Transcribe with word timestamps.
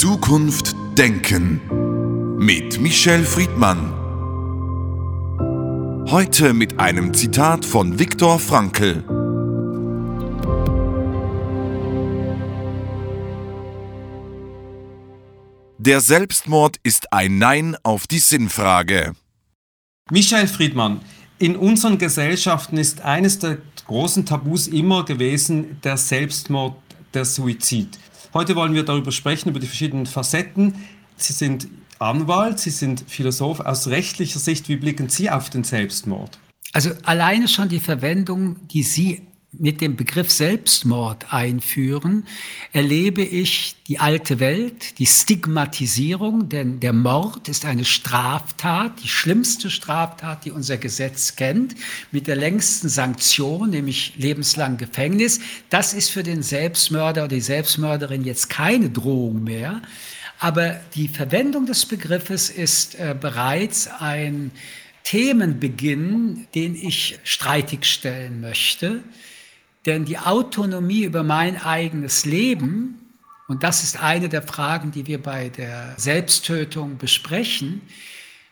Zukunft 0.00 0.76
denken 0.96 2.36
mit 2.36 2.80
Michel 2.80 3.24
Friedmann. 3.24 3.92
Heute 6.08 6.54
mit 6.54 6.78
einem 6.78 7.12
Zitat 7.14 7.64
von 7.64 7.98
Viktor 7.98 8.38
Frankl. 8.38 9.02
Der 15.78 16.00
Selbstmord 16.00 16.76
ist 16.84 17.12
ein 17.12 17.38
Nein 17.38 17.76
auf 17.82 18.06
die 18.06 18.20
Sinnfrage. 18.20 19.14
Michael 20.12 20.46
Friedmann, 20.46 21.00
in 21.40 21.56
unseren 21.56 21.98
Gesellschaften 21.98 22.78
ist 22.78 23.00
eines 23.00 23.40
der 23.40 23.58
großen 23.88 24.24
Tabus 24.24 24.68
immer 24.68 25.04
gewesen 25.04 25.80
der 25.82 25.96
Selbstmord, 25.96 26.76
der 27.14 27.24
Suizid. 27.24 27.98
Heute 28.34 28.56
wollen 28.56 28.74
wir 28.74 28.84
darüber 28.84 29.12
sprechen, 29.12 29.48
über 29.48 29.60
die 29.60 29.66
verschiedenen 29.66 30.06
Facetten. 30.06 30.74
Sie 31.16 31.32
sind 31.32 31.68
Anwalt, 31.98 32.58
Sie 32.58 32.70
sind 32.70 33.04
Philosoph. 33.08 33.60
Aus 33.60 33.88
rechtlicher 33.88 34.38
Sicht, 34.38 34.68
wie 34.68 34.76
blicken 34.76 35.08
Sie 35.08 35.30
auf 35.30 35.50
den 35.50 35.64
Selbstmord? 35.64 36.38
Also 36.72 36.90
alleine 37.04 37.48
schon 37.48 37.68
die 37.68 37.80
Verwendung, 37.80 38.56
die 38.68 38.82
Sie 38.82 39.27
mit 39.52 39.80
dem 39.80 39.96
Begriff 39.96 40.30
Selbstmord 40.30 41.32
einführen, 41.32 42.26
erlebe 42.74 43.22
ich 43.22 43.76
die 43.86 43.98
alte 43.98 44.40
Welt, 44.40 44.98
die 44.98 45.06
Stigmatisierung, 45.06 46.50
denn 46.50 46.80
der 46.80 46.92
Mord 46.92 47.48
ist 47.48 47.64
eine 47.64 47.86
Straftat, 47.86 49.02
die 49.02 49.08
schlimmste 49.08 49.70
Straftat, 49.70 50.44
die 50.44 50.50
unser 50.50 50.76
Gesetz 50.76 51.34
kennt, 51.34 51.74
mit 52.12 52.26
der 52.26 52.36
längsten 52.36 52.90
Sanktion, 52.90 53.70
nämlich 53.70 54.12
lebenslang 54.16 54.76
Gefängnis. 54.76 55.40
Das 55.70 55.94
ist 55.94 56.10
für 56.10 56.22
den 56.22 56.42
Selbstmörder 56.42 57.24
oder 57.24 57.36
die 57.36 57.40
Selbstmörderin 57.40 58.24
jetzt 58.24 58.50
keine 58.50 58.90
Drohung 58.90 59.44
mehr. 59.44 59.80
Aber 60.38 60.78
die 60.94 61.08
Verwendung 61.08 61.64
des 61.64 61.86
Begriffes 61.86 62.50
ist 62.50 62.94
äh, 62.96 63.16
bereits 63.18 63.88
ein 63.88 64.52
Themenbeginn, 65.04 66.46
den 66.54 66.74
ich 66.74 67.18
streitig 67.24 67.86
stellen 67.86 68.42
möchte. 68.42 69.02
Denn 69.86 70.04
die 70.04 70.18
Autonomie 70.18 71.04
über 71.04 71.22
mein 71.22 71.60
eigenes 71.60 72.24
Leben, 72.24 72.98
und 73.46 73.62
das 73.62 73.82
ist 73.82 74.02
eine 74.02 74.28
der 74.28 74.42
Fragen, 74.42 74.90
die 74.90 75.06
wir 75.06 75.22
bei 75.22 75.48
der 75.48 75.94
Selbsttötung 75.96 76.98
besprechen, 76.98 77.80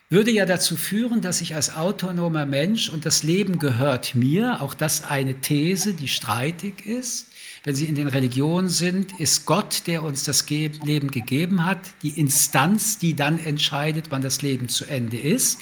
würde 0.09 0.31
ja 0.31 0.47
dazu 0.47 0.77
führen, 0.77 1.21
dass 1.21 1.41
ich 1.41 1.57
als 1.57 1.75
autonomer 1.75 2.47
Mensch 2.47 2.89
und 2.89 3.05
das 3.05 3.25
Leben 3.25 3.59
gehört 3.59 4.15
mir, 4.15 4.63
auch 4.63 4.73
das 4.73 5.05
eine 5.05 5.41
These, 5.41 5.95
die 5.95 6.07
streitig 6.07 6.87
ist. 6.87 7.27
Wenn 7.65 7.75
Sie 7.75 7.87
in 7.87 7.97
den 7.97 8.07
Religionen 8.07 8.69
sind, 8.69 9.19
ist 9.19 9.47
Gott, 9.47 9.89
der 9.89 10.05
uns 10.05 10.23
das 10.23 10.49
Leben 10.49 11.11
gegeben 11.11 11.65
hat, 11.65 11.81
die 12.03 12.11
Instanz, 12.11 12.99
die 12.99 13.15
dann 13.15 13.41
entscheidet, 13.41 14.07
wann 14.11 14.23
das 14.23 14.43
Leben 14.43 14.69
zu 14.69 14.85
Ende 14.85 15.19
ist. 15.19 15.59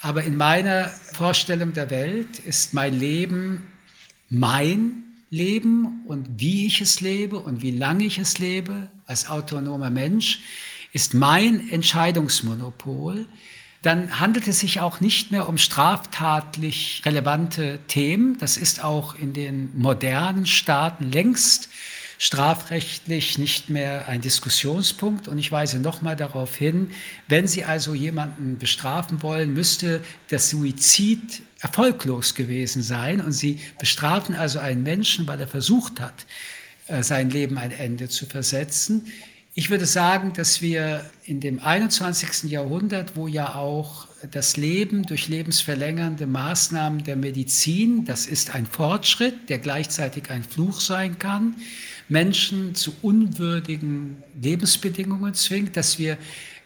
Aber 0.00 0.22
in 0.22 0.36
meiner 0.36 0.88
Vorstellung 1.12 1.72
der 1.72 1.90
Welt 1.90 2.38
ist 2.38 2.74
mein 2.74 2.96
Leben 2.96 3.66
mein 4.34 5.04
Leben 5.30 6.02
und 6.06 6.28
wie 6.36 6.66
ich 6.66 6.80
es 6.80 7.00
lebe 7.00 7.38
und 7.38 7.62
wie 7.62 7.70
lange 7.70 8.04
ich 8.04 8.18
es 8.18 8.38
lebe 8.38 8.88
als 9.06 9.28
autonomer 9.28 9.90
Mensch 9.90 10.40
ist 10.92 11.12
mein 11.12 11.68
Entscheidungsmonopol, 11.70 13.26
dann 13.82 14.20
handelt 14.20 14.48
es 14.48 14.60
sich 14.60 14.80
auch 14.80 15.00
nicht 15.00 15.30
mehr 15.30 15.48
um 15.48 15.58
straftatlich 15.58 17.02
relevante 17.04 17.80
Themen. 17.88 18.38
Das 18.38 18.56
ist 18.56 18.82
auch 18.82 19.14
in 19.14 19.32
den 19.32 19.70
modernen 19.76 20.46
Staaten 20.46 21.10
längst 21.10 21.68
strafrechtlich 22.18 23.38
nicht 23.38 23.68
mehr 23.68 24.08
ein 24.08 24.20
Diskussionspunkt. 24.20 25.28
Und 25.28 25.36
ich 25.36 25.52
weise 25.52 25.80
nochmal 25.80 26.16
darauf 26.16 26.56
hin, 26.56 26.90
wenn 27.28 27.46
Sie 27.46 27.64
also 27.64 27.92
jemanden 27.92 28.56
bestrafen 28.56 29.22
wollen, 29.22 29.52
müsste 29.52 30.00
das 30.30 30.48
Suizid 30.48 31.42
erfolglos 31.60 32.34
gewesen 32.34 32.82
sein. 32.82 33.20
Und 33.20 33.32
Sie 33.32 33.60
bestrafen 33.78 34.34
also 34.34 34.58
einen 34.58 34.82
Menschen, 34.82 35.26
weil 35.26 35.40
er 35.40 35.48
versucht 35.48 36.00
hat, 36.00 36.26
äh, 36.86 37.02
sein 37.02 37.30
Leben 37.30 37.58
ein 37.58 37.70
Ende 37.70 38.08
zu 38.08 38.26
versetzen. 38.26 39.06
Ich 39.56 39.70
würde 39.70 39.86
sagen, 39.86 40.32
dass 40.32 40.62
wir 40.62 41.08
in 41.24 41.38
dem 41.38 41.60
21. 41.60 42.50
Jahrhundert, 42.50 43.14
wo 43.14 43.28
ja 43.28 43.54
auch 43.54 44.08
das 44.30 44.56
Leben 44.56 45.04
durch 45.04 45.28
lebensverlängernde 45.28 46.26
Maßnahmen 46.26 47.04
der 47.04 47.14
Medizin, 47.14 48.04
das 48.04 48.26
ist 48.26 48.54
ein 48.54 48.66
Fortschritt, 48.66 49.48
der 49.48 49.60
gleichzeitig 49.60 50.28
ein 50.30 50.42
Fluch 50.42 50.80
sein 50.80 51.20
kann, 51.20 51.54
Menschen 52.08 52.74
zu 52.74 52.94
unwürdigen 53.00 54.22
Lebensbedingungen 54.42 55.34
zwingt, 55.34 55.76
dass 55.76 55.98
wir 55.98 56.18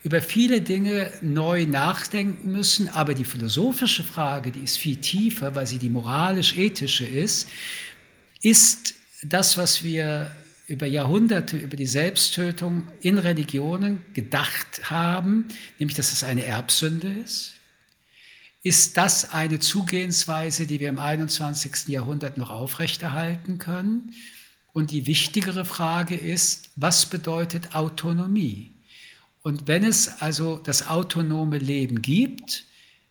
über 0.02 0.22
viele 0.22 0.60
Dinge 0.60 1.12
neu 1.20 1.66
nachdenken 1.66 2.52
müssen. 2.52 2.88
Aber 2.88 3.14
die 3.14 3.24
philosophische 3.24 4.04
Frage, 4.04 4.50
die 4.50 4.60
ist 4.60 4.78
viel 4.78 4.96
tiefer, 4.96 5.54
weil 5.54 5.66
sie 5.66 5.78
die 5.78 5.90
moralisch-ethische 5.90 7.06
ist, 7.06 7.48
ist 8.42 8.94
das, 9.22 9.56
was 9.56 9.82
wir 9.82 10.30
über 10.68 10.86
Jahrhunderte 10.86 11.56
über 11.56 11.76
die 11.76 11.86
Selbsttötung 11.86 12.86
in 13.00 13.16
Religionen 13.18 14.04
gedacht 14.12 14.90
haben, 14.90 15.48
nämlich 15.78 15.96
dass 15.96 16.12
es 16.12 16.22
eine 16.22 16.44
Erbsünde 16.44 17.10
ist. 17.24 17.54
Ist 18.62 18.98
das 18.98 19.32
eine 19.32 19.60
Zugehensweise, 19.60 20.66
die 20.66 20.78
wir 20.78 20.90
im 20.90 20.98
21. 20.98 21.88
Jahrhundert 21.88 22.36
noch 22.36 22.50
aufrechterhalten 22.50 23.56
können? 23.56 24.14
Und 24.74 24.90
die 24.90 25.06
wichtigere 25.06 25.64
Frage 25.64 26.14
ist, 26.16 26.68
was 26.76 27.06
bedeutet 27.06 27.74
Autonomie? 27.74 28.72
Und 29.42 29.68
wenn 29.68 29.84
es 29.84 30.20
also 30.20 30.58
das 30.58 30.88
autonome 30.88 31.58
Leben 31.58 32.02
gibt, 32.02 32.64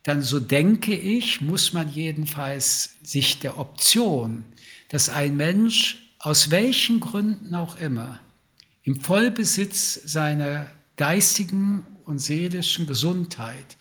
dann 0.04 0.22
so 0.22 0.40
denke 0.40 0.96
ich, 0.96 1.42
muss 1.42 1.74
man 1.74 1.92
jedenfalls 1.92 2.96
sich 3.04 3.40
der 3.40 3.58
Option, 3.58 4.46
dass 4.90 5.10
ein 5.10 5.36
Mensch 5.36 6.14
aus 6.20 6.50
welchen 6.50 7.00
Gründen 7.00 7.56
auch 7.56 7.78
immer 7.80 8.20
im 8.84 9.02
Vollbesitz 9.02 10.00
seiner 10.06 10.68
geistigen 10.96 11.86
und 12.06 12.20
seelischen 12.20 12.88
Gesundheit 12.88 13.78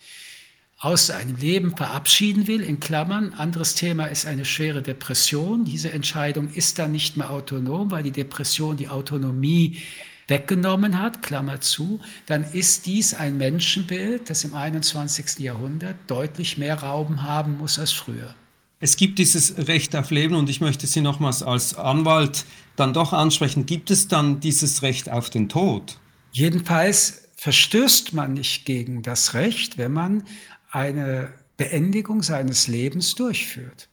aus 0.79 1.07
seinem 1.07 1.37
Leben 1.37 1.75
verabschieden 1.75 2.45
will, 2.45 2.61
in 2.61 2.79
Klammern. 2.79 3.33
Anderes 3.33 3.73
Thema 3.73 4.05
ist 4.07 4.27
eine 4.27 4.45
schwere 4.45 4.83
Depression. 4.83 5.65
Diese 5.65 5.91
Entscheidung 5.91 6.53
ist 6.53 6.77
dann 6.77 6.91
nicht 6.91 7.17
mehr 7.17 7.31
autonom, 7.31 7.89
weil 7.89 8.03
die 8.03 8.11
Depression 8.11 8.77
die 8.77 8.89
Autonomie 8.89 9.77
weggenommen 10.27 10.99
hat, 10.99 11.21
Klammer 11.21 11.61
zu, 11.61 11.99
dann 12.25 12.43
ist 12.43 12.85
dies 12.85 13.13
ein 13.13 13.37
Menschenbild, 13.37 14.29
das 14.29 14.43
im 14.43 14.53
21. 14.53 15.39
Jahrhundert 15.39 15.95
deutlich 16.07 16.57
mehr 16.57 16.75
Raum 16.81 17.23
haben 17.23 17.57
muss 17.57 17.79
als 17.79 17.91
früher. 17.91 18.35
Es 18.79 18.95
gibt 18.95 19.17
dieses 19.17 19.67
Recht 19.67 19.95
auf 19.95 20.11
Leben 20.11 20.35
und 20.35 20.49
ich 20.49 20.61
möchte 20.61 20.85
Sie 20.85 21.01
nochmals 21.01 21.41
als 21.41 21.75
Anwalt 21.75 22.45
dann 22.75 22.93
doch 22.93 23.11
ansprechen. 23.11 23.65
Gibt 23.65 23.89
es 23.89 24.07
dann 24.07 24.39
dieses 24.39 24.83
Recht 24.83 25.09
auf 25.09 25.29
den 25.31 25.49
Tod? 25.49 25.97
Jedenfalls 26.31 27.23
verstößt 27.37 28.13
man 28.13 28.33
nicht 28.33 28.65
gegen 28.65 29.01
das 29.01 29.33
Recht, 29.33 29.77
wenn 29.77 29.93
man 29.93 30.23
eine 30.71 31.33
Beendigung 31.55 32.21
seines 32.21 32.67
Lebens 32.67 33.15
durchführt. 33.15 33.89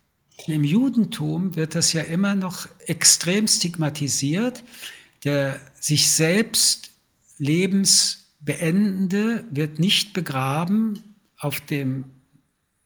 Im 0.46 0.64
Judentum 0.64 1.56
wird 1.56 1.74
das 1.74 1.92
ja 1.92 2.02
immer 2.02 2.34
noch 2.34 2.68
extrem 2.86 3.46
stigmatisiert. 3.46 4.62
Der 5.24 5.58
sich 5.80 6.10
selbst 6.10 6.90
lebensbeendende 7.38 9.44
wird 9.50 9.78
nicht 9.78 10.12
begraben 10.12 11.16
auf 11.38 11.60
dem 11.60 12.04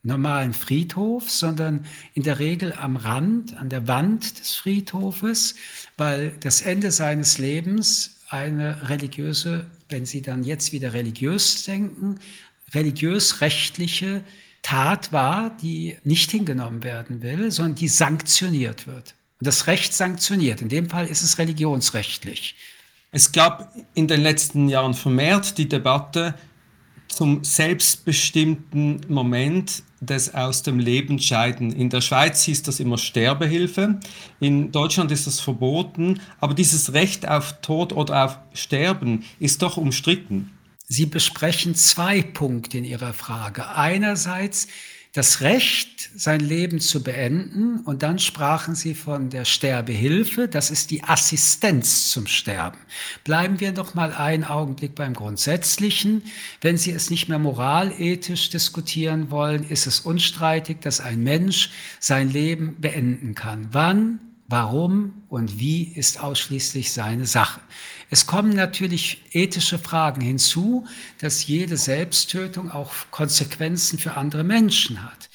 normalen 0.02 0.54
Friedhof, 0.54 1.30
sondern 1.30 1.84
in 2.14 2.22
der 2.22 2.38
Regel 2.38 2.72
am 2.72 2.96
Rand, 2.96 3.56
an 3.56 3.68
der 3.68 3.88
Wand 3.88 4.38
des 4.38 4.54
Friedhofes, 4.54 5.56
weil 5.96 6.30
das 6.40 6.62
Ende 6.62 6.92
seines 6.92 7.38
Lebens 7.38 8.20
eine 8.28 8.88
religiöse, 8.88 9.66
wenn 9.88 10.06
Sie 10.06 10.22
dann 10.22 10.44
jetzt 10.44 10.72
wieder 10.72 10.92
religiös 10.92 11.64
denken, 11.64 12.20
religiös-rechtliche 12.74 14.22
Tat 14.62 15.12
war, 15.12 15.56
die 15.56 15.96
nicht 16.04 16.30
hingenommen 16.30 16.84
werden 16.84 17.22
will, 17.22 17.50
sondern 17.50 17.76
die 17.76 17.88
sanktioniert 17.88 18.86
wird. 18.86 19.14
Und 19.40 19.46
das 19.46 19.66
Recht 19.66 19.94
sanktioniert. 19.94 20.62
In 20.62 20.68
dem 20.68 20.90
Fall 20.90 21.06
ist 21.06 21.22
es 21.22 21.38
religionsrechtlich. 21.38 22.56
Es 23.10 23.32
gab 23.32 23.72
in 23.94 24.08
den 24.08 24.20
letzten 24.20 24.68
Jahren 24.68 24.94
vermehrt 24.94 25.56
die 25.58 25.68
Debatte 25.68 26.34
zum 27.08 27.42
selbstbestimmten 27.42 29.00
Moment 29.08 29.82
des 30.00 30.34
aus 30.34 30.62
dem 30.62 30.78
Leben 30.78 31.18
scheiden. 31.18 31.72
In 31.72 31.88
der 31.88 32.00
Schweiz 32.00 32.42
hieß 32.42 32.62
das 32.62 32.80
immer 32.80 32.98
Sterbehilfe, 32.98 33.98
in 34.40 34.70
Deutschland 34.70 35.10
ist 35.10 35.26
das 35.26 35.40
verboten, 35.40 36.20
aber 36.38 36.54
dieses 36.54 36.92
Recht 36.92 37.26
auf 37.26 37.60
Tod 37.62 37.92
oder 37.92 38.24
auf 38.24 38.38
Sterben 38.52 39.24
ist 39.40 39.62
doch 39.62 39.76
umstritten. 39.76 40.52
Sie 40.86 41.06
besprechen 41.06 41.74
zwei 41.74 42.22
Punkte 42.22 42.78
in 42.78 42.84
Ihrer 42.84 43.12
Frage. 43.12 43.68
Einerseits 43.68 44.68
das 45.18 45.40
Recht, 45.40 46.10
sein 46.14 46.38
Leben 46.38 46.78
zu 46.78 47.02
beenden. 47.02 47.80
Und 47.80 48.04
dann 48.04 48.20
sprachen 48.20 48.76
sie 48.76 48.94
von 48.94 49.30
der 49.30 49.44
Sterbehilfe. 49.44 50.46
Das 50.46 50.70
ist 50.70 50.92
die 50.92 51.02
Assistenz 51.02 52.12
zum 52.12 52.28
Sterben. 52.28 52.78
Bleiben 53.24 53.58
wir 53.58 53.72
noch 53.72 53.94
mal 53.94 54.12
einen 54.12 54.44
Augenblick 54.44 54.94
beim 54.94 55.14
Grundsätzlichen. 55.14 56.22
Wenn 56.60 56.78
Sie 56.78 56.92
es 56.92 57.10
nicht 57.10 57.28
mehr 57.28 57.40
moralethisch 57.40 58.50
diskutieren 58.50 59.32
wollen, 59.32 59.68
ist 59.68 59.88
es 59.88 59.98
unstreitig, 59.98 60.80
dass 60.82 61.00
ein 61.00 61.24
Mensch 61.24 61.70
sein 61.98 62.30
Leben 62.30 62.76
beenden 62.80 63.34
kann. 63.34 63.68
Wann? 63.72 64.20
Warum 64.50 65.24
und 65.28 65.60
wie 65.60 65.82
ist 65.82 66.20
ausschließlich 66.20 66.90
seine 66.90 67.26
Sache. 67.26 67.60
Es 68.08 68.24
kommen 68.24 68.54
natürlich 68.54 69.22
ethische 69.32 69.78
Fragen 69.78 70.22
hinzu, 70.22 70.86
dass 71.20 71.46
jede 71.46 71.76
Selbsttötung 71.76 72.70
auch 72.70 72.92
Konsequenzen 73.10 73.98
für 73.98 74.16
andere 74.16 74.44
Menschen 74.44 75.04
hat. 75.04 75.28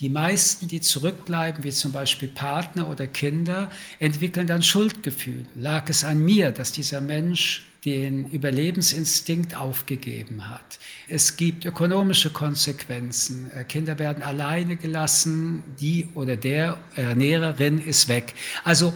Die 0.00 0.08
meisten, 0.08 0.66
die 0.66 0.80
zurückbleiben, 0.80 1.62
wie 1.62 1.70
zum 1.70 1.92
Beispiel 1.92 2.28
Partner 2.28 2.88
oder 2.88 3.06
Kinder, 3.06 3.70
entwickeln 4.00 4.48
dann 4.48 4.64
Schuldgefühl. 4.64 5.46
Lag 5.54 5.88
es 5.88 6.02
an 6.02 6.18
mir, 6.18 6.50
dass 6.50 6.72
dieser 6.72 7.00
Mensch 7.00 7.64
den 7.86 8.28
Überlebensinstinkt 8.30 9.56
aufgegeben 9.56 10.50
hat. 10.50 10.80
Es 11.08 11.36
gibt 11.36 11.64
ökonomische 11.64 12.30
Konsequenzen. 12.30 13.48
Äh, 13.52 13.62
Kinder 13.64 13.98
werden 14.00 14.24
alleine 14.24 14.76
gelassen, 14.76 15.62
die 15.80 16.08
oder 16.14 16.36
der 16.36 16.78
Ernährerin 16.96 17.78
ist 17.78 18.08
weg. 18.08 18.34
Also 18.64 18.92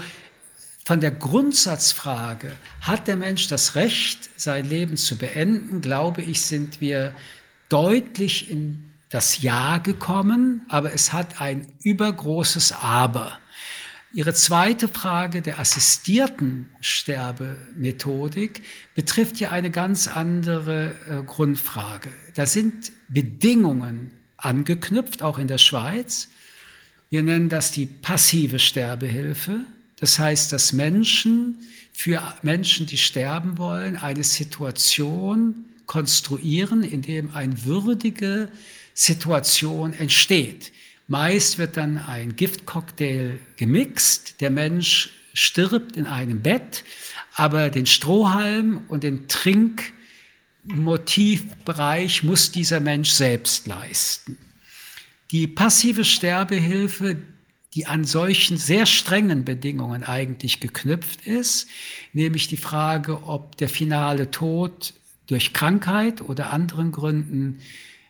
von 0.84 1.00
der 1.00 1.12
Grundsatzfrage, 1.12 2.50
hat 2.80 3.06
der 3.06 3.14
Mensch 3.14 3.46
das 3.46 3.76
Recht, 3.76 4.28
sein 4.36 4.68
Leben 4.68 4.96
zu 4.96 5.16
beenden, 5.16 5.80
glaube 5.80 6.22
ich, 6.22 6.42
sind 6.42 6.80
wir 6.80 7.14
deutlich 7.68 8.50
in 8.50 8.90
das 9.08 9.40
Ja 9.40 9.78
gekommen, 9.78 10.62
aber 10.68 10.92
es 10.92 11.12
hat 11.12 11.40
ein 11.40 11.66
übergroßes 11.84 12.72
Aber. 12.72 13.38
Ihre 14.12 14.34
zweite 14.34 14.88
Frage 14.88 15.40
der 15.40 15.60
assistierten 15.60 16.68
Sterbemethodik 16.80 18.62
betrifft 18.96 19.38
ja 19.38 19.50
eine 19.50 19.70
ganz 19.70 20.08
andere 20.08 20.96
äh, 21.08 21.22
Grundfrage. 21.22 22.10
Da 22.34 22.44
sind 22.44 22.90
Bedingungen 23.08 24.10
angeknüpft, 24.36 25.22
auch 25.22 25.38
in 25.38 25.46
der 25.46 25.58
Schweiz. 25.58 26.28
Wir 27.08 27.22
nennen 27.22 27.48
das 27.48 27.70
die 27.70 27.86
passive 27.86 28.58
Sterbehilfe. 28.58 29.60
Das 30.00 30.18
heißt, 30.18 30.52
dass 30.52 30.72
Menschen 30.72 31.58
für 31.92 32.20
Menschen, 32.42 32.86
die 32.86 32.96
sterben 32.96 33.58
wollen, 33.58 33.96
eine 33.96 34.24
Situation 34.24 35.66
konstruieren, 35.86 36.82
in 36.82 37.02
dem 37.02 37.34
eine 37.34 37.64
würdige 37.64 38.48
Situation 38.94 39.92
entsteht. 39.92 40.72
Meist 41.10 41.58
wird 41.58 41.76
dann 41.76 41.98
ein 41.98 42.36
Giftcocktail 42.36 43.38
gemixt. 43.56 44.40
Der 44.40 44.50
Mensch 44.50 45.10
stirbt 45.34 45.96
in 45.96 46.06
einem 46.06 46.40
Bett, 46.40 46.84
aber 47.34 47.68
den 47.68 47.86
Strohhalm 47.86 48.84
und 48.86 49.02
den 49.02 49.26
Trinkmotivbereich 49.26 52.22
muss 52.22 52.52
dieser 52.52 52.78
Mensch 52.78 53.10
selbst 53.10 53.66
leisten. 53.66 54.38
Die 55.32 55.48
passive 55.48 56.04
Sterbehilfe 56.04 57.16
die 57.74 57.86
an 57.86 58.04
solchen 58.04 58.56
sehr 58.56 58.86
strengen 58.86 59.44
Bedingungen 59.44 60.02
eigentlich 60.02 60.60
geknüpft 60.60 61.26
ist, 61.26 61.68
nämlich 62.12 62.48
die 62.48 62.56
Frage, 62.56 63.24
ob 63.24 63.56
der 63.56 63.68
finale 63.68 64.30
Tod 64.30 64.94
durch 65.28 65.52
Krankheit 65.52 66.20
oder 66.20 66.52
anderen 66.52 66.90
Gründen 66.90 67.60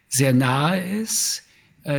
sehr 0.08 0.32
nahe 0.32 0.80
ist, 0.80 1.42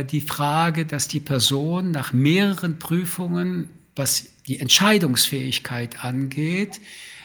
die 0.04 0.20
Frage, 0.20 0.86
dass 0.86 1.08
die 1.08 1.20
Person 1.20 1.90
nach 1.90 2.12
mehreren 2.12 2.78
Prüfungen, 2.78 3.68
was 3.96 4.26
die 4.46 4.60
Entscheidungsfähigkeit 4.60 6.04
angeht, 6.04 6.80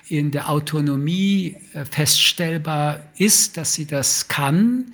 in 0.10 0.32
der 0.32 0.50
Autonomie 0.50 1.58
äh, 1.74 1.86
feststellbar 1.86 3.02
ist, 3.18 3.58
dass 3.58 3.74
sie 3.74 3.86
das 3.86 4.28
kann 4.28 4.94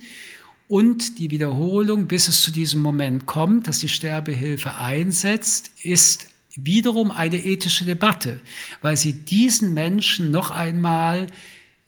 und 0.66 1.18
die 1.18 1.30
Wiederholung, 1.30 2.06
bis 2.06 2.28
es 2.28 2.42
zu 2.42 2.50
diesem 2.50 2.82
Moment 2.82 3.26
kommt, 3.26 3.68
dass 3.68 3.78
die 3.78 3.88
Sterbehilfe 3.88 4.74
einsetzt, 4.76 5.70
ist 5.82 6.28
wiederum 6.56 7.10
eine 7.10 7.36
ethische 7.36 7.84
Debatte, 7.84 8.40
weil 8.80 8.96
sie 8.96 9.12
diesen 9.12 9.74
Menschen 9.74 10.30
noch 10.30 10.50
einmal 10.50 11.26
äh, 11.26 11.26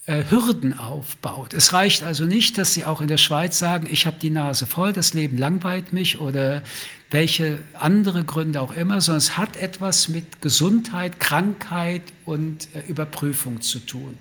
Hürden 0.07 0.79
aufbaut. 0.79 1.53
Es 1.53 1.73
reicht 1.73 2.05
also 2.05 2.25
nicht, 2.25 2.59
dass 2.59 2.75
sie 2.75 2.85
auch 2.85 3.01
in 3.01 3.09
der 3.09 3.17
Schweiz 3.17 3.59
sagen, 3.59 3.89
ich 3.91 4.07
habe 4.07 4.19
die 4.23 4.31
Nase 4.31 4.67
voll, 4.67 4.93
das 4.93 5.15
Leben 5.15 5.37
langweilt 5.37 5.93
mich 5.93 6.21
oder 6.21 6.63
welche 7.11 7.59
andere 7.75 8.23
Gründe 8.25 8.61
auch 8.61 8.73
immer, 8.73 9.01
sondern 9.01 9.19
es 9.19 9.37
hat 9.37 9.57
etwas 9.57 10.09
mit 10.09 10.41
Gesundheit, 10.43 11.19
Krankheit 11.19 12.03
und 12.25 12.69
äh, 12.75 12.89
Überprüfung 12.89 13.61
zu 13.61 13.81
tun. 13.81 14.17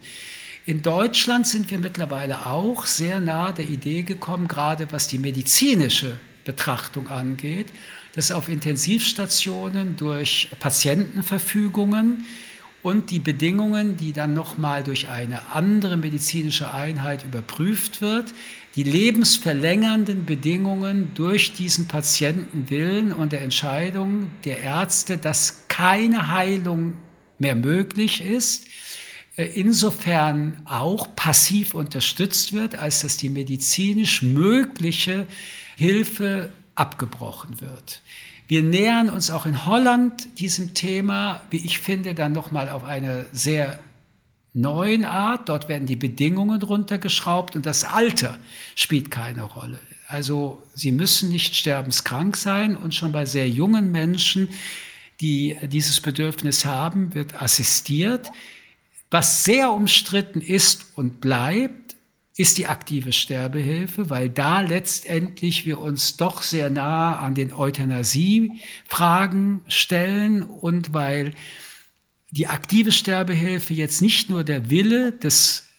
In 0.65 0.81
Deutschland 0.81 1.45
sind 1.45 1.69
wir 1.69 1.77
mittlerweile 1.77 2.47
auch 2.47 2.87
sehr 2.87 3.19
nah 3.19 3.51
der 3.51 3.69
Idee 3.69 4.01
gekommen, 4.01 4.47
gerade 4.47 4.91
was 4.91 5.07
die 5.07 5.19
medizinische 5.19 6.17
Betrachtung 6.43 7.09
angeht, 7.09 7.67
dass 8.13 8.31
auf 8.31 8.49
Intensivstationen 8.49 9.97
durch 9.97 10.49
Patientenverfügungen 10.59 12.25
und 12.85 13.09
die 13.09 13.17
Bedingungen, 13.17 13.97
die 13.97 14.13
dann 14.13 14.35
nochmal 14.35 14.83
durch 14.83 15.09
eine 15.09 15.41
andere 15.53 15.97
medizinische 15.97 16.71
Einheit 16.71 17.25
überprüft 17.25 17.99
wird, 17.99 18.31
die 18.75 18.83
lebensverlängernden 18.83 20.25
Bedingungen 20.25 21.09
durch 21.15 21.53
diesen 21.53 21.87
Patientenwillen 21.87 23.11
und 23.11 23.31
der 23.31 23.41
Entscheidung 23.41 24.29
der 24.43 24.59
Ärzte, 24.59 25.17
dass 25.17 25.67
keine 25.67 26.27
Heilung 26.27 26.93
mehr 27.39 27.55
möglich 27.55 28.23
ist, 28.23 28.67
äh, 29.35 29.45
insofern 29.45 30.61
auch 30.65 31.15
passiv 31.15 31.73
unterstützt 31.73 32.53
wird, 32.53 32.75
als 32.75 33.01
dass 33.01 33.17
die 33.17 33.29
medizinisch 33.29 34.21
mögliche 34.21 35.25
Hilfe 35.75 36.51
abgebrochen 36.75 37.59
wird. 37.61 38.03
Wir 38.47 38.61
nähern 38.61 39.09
uns 39.09 39.31
auch 39.31 39.45
in 39.45 39.65
Holland 39.65 40.39
diesem 40.39 40.73
Thema, 40.73 41.41
wie 41.49 41.65
ich 41.65 41.79
finde, 41.79 42.13
dann 42.13 42.31
nochmal 42.31 42.69
auf 42.69 42.83
eine 42.83 43.25
sehr 43.31 43.79
neuen 44.53 45.03
Art. 45.03 45.49
Dort 45.49 45.67
werden 45.67 45.87
die 45.87 45.95
Bedingungen 45.95 46.61
runtergeschraubt 46.61 47.55
und 47.55 47.65
das 47.65 47.83
Alter 47.83 48.37
spielt 48.75 49.11
keine 49.11 49.43
Rolle. 49.43 49.79
Also 50.07 50.61
sie 50.73 50.91
müssen 50.91 51.29
nicht 51.29 51.55
sterbenskrank 51.55 52.37
sein 52.37 52.77
und 52.77 52.93
schon 52.93 53.11
bei 53.11 53.25
sehr 53.25 53.49
jungen 53.49 53.91
Menschen, 53.91 54.49
die 55.21 55.57
dieses 55.63 55.99
Bedürfnis 56.01 56.65
haben, 56.65 57.13
wird 57.15 57.41
assistiert. 57.41 58.31
Was 59.09 59.43
sehr 59.43 59.71
umstritten 59.71 60.41
ist 60.41 60.91
und 60.95 61.21
bleibt, 61.21 61.84
ist 62.37 62.57
die 62.57 62.67
aktive 62.67 63.13
Sterbehilfe, 63.13 64.09
weil 64.09 64.29
da 64.29 64.59
letztendlich 64.61 65.65
wir 65.65 65.79
uns 65.79 66.17
doch 66.17 66.41
sehr 66.41 66.69
nah 66.69 67.17
an 67.19 67.33
den 67.33 67.53
Euthanasie-Fragen 67.53 69.61
stellen 69.67 70.43
und 70.43 70.93
weil 70.93 71.33
die 72.31 72.47
aktive 72.47 72.91
Sterbehilfe 72.91 73.73
jetzt 73.73 74.01
nicht 74.01 74.29
nur 74.29 74.43
der 74.43 74.69
Wille 74.69 75.13
des 75.13 75.69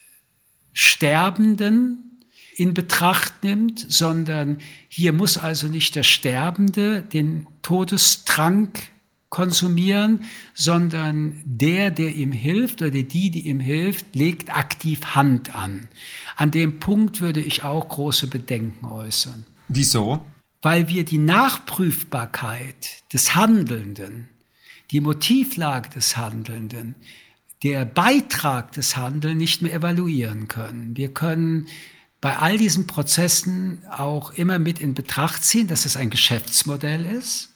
Sterbenden 0.72 2.22
in 2.56 2.72
Betracht 2.72 3.44
nimmt, 3.44 3.84
sondern 3.90 4.56
hier 4.88 5.12
muss 5.12 5.36
also 5.36 5.68
nicht 5.68 5.94
der 5.94 6.04
Sterbende 6.04 7.02
den 7.02 7.46
Todestrank 7.60 8.80
konsumieren, 9.36 10.24
sondern 10.54 11.42
der, 11.44 11.90
der 11.90 12.14
ihm 12.14 12.32
hilft 12.32 12.80
oder 12.80 12.90
die, 12.90 13.30
die 13.30 13.48
ihm 13.48 13.60
hilft, 13.60 14.16
legt 14.16 14.56
aktiv 14.56 15.14
Hand 15.14 15.54
an. 15.54 15.88
An 16.36 16.50
dem 16.50 16.80
Punkt 16.80 17.20
würde 17.20 17.40
ich 17.40 17.62
auch 17.62 17.86
große 17.86 18.28
Bedenken 18.28 18.86
äußern. 18.86 19.44
Wieso? 19.68 20.24
Weil 20.62 20.88
wir 20.88 21.04
die 21.04 21.18
Nachprüfbarkeit 21.18 23.02
des 23.12 23.34
Handelnden, 23.34 24.30
die 24.90 25.02
Motivlage 25.02 25.90
des 25.90 26.16
Handelnden, 26.16 26.94
der 27.62 27.84
Beitrag 27.84 28.72
des 28.72 28.96
Handelns 28.96 29.36
nicht 29.36 29.60
mehr 29.60 29.74
evaluieren 29.74 30.48
können. 30.48 30.96
Wir 30.96 31.12
können 31.12 31.66
bei 32.22 32.38
all 32.38 32.56
diesen 32.56 32.86
Prozessen 32.86 33.82
auch 33.90 34.30
immer 34.32 34.58
mit 34.58 34.80
in 34.80 34.94
Betracht 34.94 35.44
ziehen, 35.44 35.68
dass 35.68 35.84
es 35.84 35.98
ein 35.98 36.08
Geschäftsmodell 36.08 37.04
ist 37.04 37.50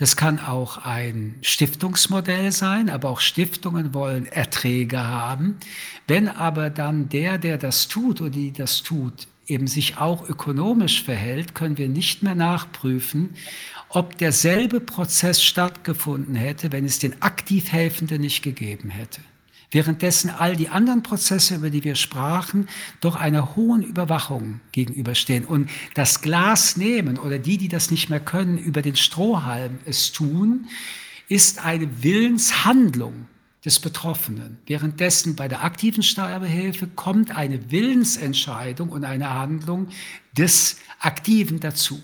das 0.00 0.16
kann 0.16 0.38
auch 0.38 0.78
ein 0.78 1.34
Stiftungsmodell 1.42 2.52
sein, 2.52 2.88
aber 2.88 3.10
auch 3.10 3.20
Stiftungen 3.20 3.92
wollen 3.92 4.24
Erträge 4.24 4.98
haben. 4.98 5.58
Wenn 6.08 6.26
aber 6.26 6.70
dann 6.70 7.10
der, 7.10 7.36
der 7.36 7.58
das 7.58 7.86
tut 7.86 8.22
oder 8.22 8.30
die 8.30 8.50
das 8.50 8.82
tut, 8.82 9.28
eben 9.46 9.66
sich 9.66 9.98
auch 9.98 10.26
ökonomisch 10.26 11.02
verhält, 11.02 11.54
können 11.54 11.76
wir 11.76 11.90
nicht 11.90 12.22
mehr 12.22 12.34
nachprüfen, 12.34 13.34
ob 13.90 14.16
derselbe 14.16 14.80
Prozess 14.80 15.42
stattgefunden 15.42 16.34
hätte, 16.34 16.72
wenn 16.72 16.86
es 16.86 16.98
den 16.98 17.20
Aktivhelfenden 17.20 18.22
nicht 18.22 18.40
gegeben 18.40 18.88
hätte. 18.88 19.20
Währenddessen 19.70 20.30
all 20.30 20.56
die 20.56 20.68
anderen 20.68 21.02
Prozesse, 21.02 21.56
über 21.56 21.70
die 21.70 21.84
wir 21.84 21.94
sprachen, 21.94 22.68
doch 23.00 23.16
einer 23.16 23.56
hohen 23.56 23.82
Überwachung 23.82 24.60
gegenüberstehen. 24.72 25.44
Und 25.44 25.70
das 25.94 26.20
Glas 26.20 26.76
nehmen 26.76 27.18
oder 27.18 27.38
die, 27.38 27.58
die 27.58 27.68
das 27.68 27.90
nicht 27.90 28.10
mehr 28.10 28.20
können, 28.20 28.58
über 28.58 28.82
den 28.82 28.96
Strohhalm 28.96 29.78
es 29.84 30.12
tun, 30.12 30.66
ist 31.28 31.64
eine 31.64 32.02
Willenshandlung 32.02 33.26
des 33.64 33.78
Betroffenen. 33.78 34.58
Währenddessen 34.66 35.36
bei 35.36 35.46
der 35.46 35.62
aktiven 35.62 36.02
Sterbehilfe 36.02 36.86
kommt 36.86 37.36
eine 37.36 37.70
Willensentscheidung 37.70 38.88
und 38.88 39.04
eine 39.04 39.30
Handlung 39.30 39.88
des 40.36 40.78
Aktiven 40.98 41.60
dazu. 41.60 42.02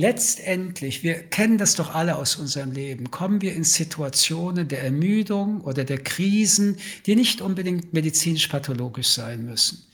Letztendlich, 0.00 1.02
wir 1.02 1.14
kennen 1.14 1.58
das 1.58 1.74
doch 1.74 1.92
alle 1.92 2.14
aus 2.14 2.36
unserem 2.36 2.70
Leben, 2.70 3.10
kommen 3.10 3.42
wir 3.42 3.52
in 3.52 3.64
Situationen 3.64 4.68
der 4.68 4.84
Ermüdung 4.84 5.60
oder 5.62 5.82
der 5.82 5.98
Krisen, 5.98 6.76
die 7.04 7.16
nicht 7.16 7.40
unbedingt 7.40 7.92
medizinisch-pathologisch 7.92 9.08
sein 9.08 9.44
müssen. 9.44 9.84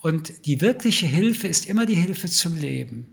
Und 0.00 0.46
die 0.46 0.60
wirkliche 0.60 1.06
Hilfe 1.06 1.46
ist 1.46 1.66
immer 1.66 1.86
die 1.86 1.94
Hilfe 1.94 2.28
zum 2.28 2.56
Leben. 2.56 3.06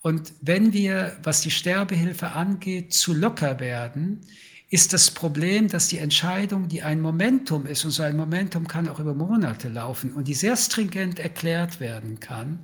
Und 0.00 0.32
wenn 0.40 0.72
wir, 0.72 1.18
was 1.22 1.42
die 1.42 1.50
Sterbehilfe 1.50 2.32
angeht, 2.32 2.94
zu 2.94 3.12
locker 3.12 3.60
werden, 3.60 4.22
ist 4.72 4.92
das 4.94 5.10
Problem, 5.10 5.68
dass 5.68 5.88
die 5.88 5.98
Entscheidung, 5.98 6.66
die 6.66 6.82
ein 6.82 7.02
Momentum 7.02 7.66
ist, 7.66 7.84
und 7.84 7.90
so 7.90 8.02
ein 8.02 8.16
Momentum 8.16 8.66
kann 8.66 8.88
auch 8.88 9.00
über 9.00 9.12
Monate 9.12 9.68
laufen 9.68 10.14
und 10.14 10.28
die 10.28 10.34
sehr 10.34 10.56
stringent 10.56 11.18
erklärt 11.18 11.78
werden 11.78 12.20
kann, 12.20 12.58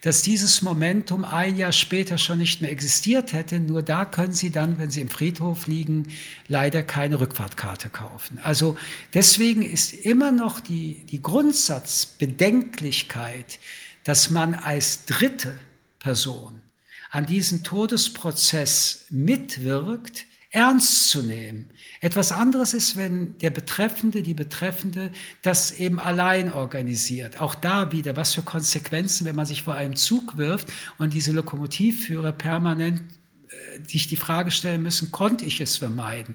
dass 0.00 0.22
dieses 0.22 0.62
Momentum 0.62 1.24
ein 1.24 1.56
Jahr 1.56 1.72
später 1.72 2.18
schon 2.18 2.38
nicht 2.38 2.62
mehr 2.62 2.70
existiert 2.70 3.32
hätte. 3.32 3.58
Nur 3.58 3.82
da 3.82 4.04
können 4.04 4.32
Sie 4.32 4.50
dann, 4.50 4.78
wenn 4.78 4.90
Sie 4.90 5.00
im 5.00 5.08
Friedhof 5.08 5.66
liegen, 5.66 6.06
leider 6.46 6.84
keine 6.84 7.18
Rückfahrtkarte 7.18 7.88
kaufen. 7.88 8.38
Also 8.44 8.76
deswegen 9.12 9.62
ist 9.62 9.92
immer 9.92 10.30
noch 10.30 10.60
die, 10.60 11.04
die 11.06 11.20
Grundsatzbedenklichkeit, 11.20 13.58
dass 14.04 14.30
man 14.30 14.54
als 14.54 15.04
dritte 15.04 15.58
Person 15.98 16.62
an 17.10 17.26
diesem 17.26 17.64
Todesprozess 17.64 19.06
mitwirkt, 19.10 20.26
ernst 20.50 21.10
zu 21.10 21.22
nehmen. 21.22 21.70
Etwas 22.00 22.32
anderes 22.32 22.74
ist, 22.74 22.96
wenn 22.96 23.38
der 23.38 23.50
Betreffende, 23.50 24.22
die 24.22 24.34
Betreffende 24.34 25.12
das 25.42 25.72
eben 25.72 26.00
allein 26.00 26.52
organisiert. 26.52 27.40
Auch 27.40 27.54
da 27.54 27.92
wieder, 27.92 28.16
was 28.16 28.34
für 28.34 28.42
Konsequenzen, 28.42 29.26
wenn 29.26 29.36
man 29.36 29.46
sich 29.46 29.62
vor 29.62 29.74
einem 29.74 29.94
Zug 29.94 30.36
wirft 30.36 30.68
und 30.98 31.14
diese 31.14 31.30
Lokomotivführer 31.32 32.32
permanent 32.32 33.00
äh, 33.48 33.88
sich 33.88 34.08
die 34.08 34.16
Frage 34.16 34.50
stellen 34.50 34.82
müssen, 34.82 35.12
konnte 35.12 35.44
ich 35.44 35.60
es 35.60 35.76
vermeiden? 35.76 36.34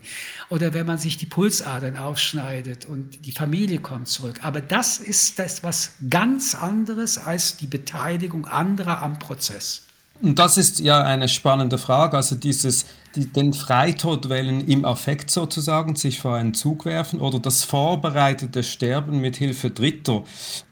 Oder 0.50 0.74
wenn 0.74 0.86
man 0.86 0.98
sich 0.98 1.18
die 1.18 1.26
Pulsadern 1.26 1.98
aufschneidet 1.98 2.86
und 2.86 3.26
die 3.26 3.34
Familie 3.34 3.80
kommt 3.80 4.08
zurück. 4.08 4.40
Aber 4.44 4.62
das 4.62 4.98
ist 4.98 5.40
das 5.40 5.62
was 5.62 5.92
ganz 6.10 6.56
anderes 6.56 7.18
als 7.18 7.58
die 7.58 7.68
Beteiligung 7.68 8.46
anderer 8.46 9.02
am 9.02 9.20
Prozess. 9.20 9.85
Und 10.22 10.40
das 10.40 10.58
ist 10.58 10.80
ja 10.80 11.04
eine 11.04 11.28
spannende 11.28 11.78
Frage, 11.78 12.16
also 12.16 12.36
dieses, 12.36 12.86
die, 13.16 13.28
den 13.28 13.54
Freitod 13.54 14.30
wählen 14.30 14.66
im 14.68 14.86
Affekt 14.86 15.30
sozusagen, 15.30 15.96
sich 15.96 16.20
vor 16.20 16.36
einen 16.36 16.54
Zug 16.54 16.86
werfen 16.86 17.20
oder 17.20 17.40
das 17.40 17.64
vorbereitete 17.64 18.64
Sterben 18.64 19.20
mit 19.20 19.36
Hilfe 19.36 19.72
Dritter. 19.72 20.24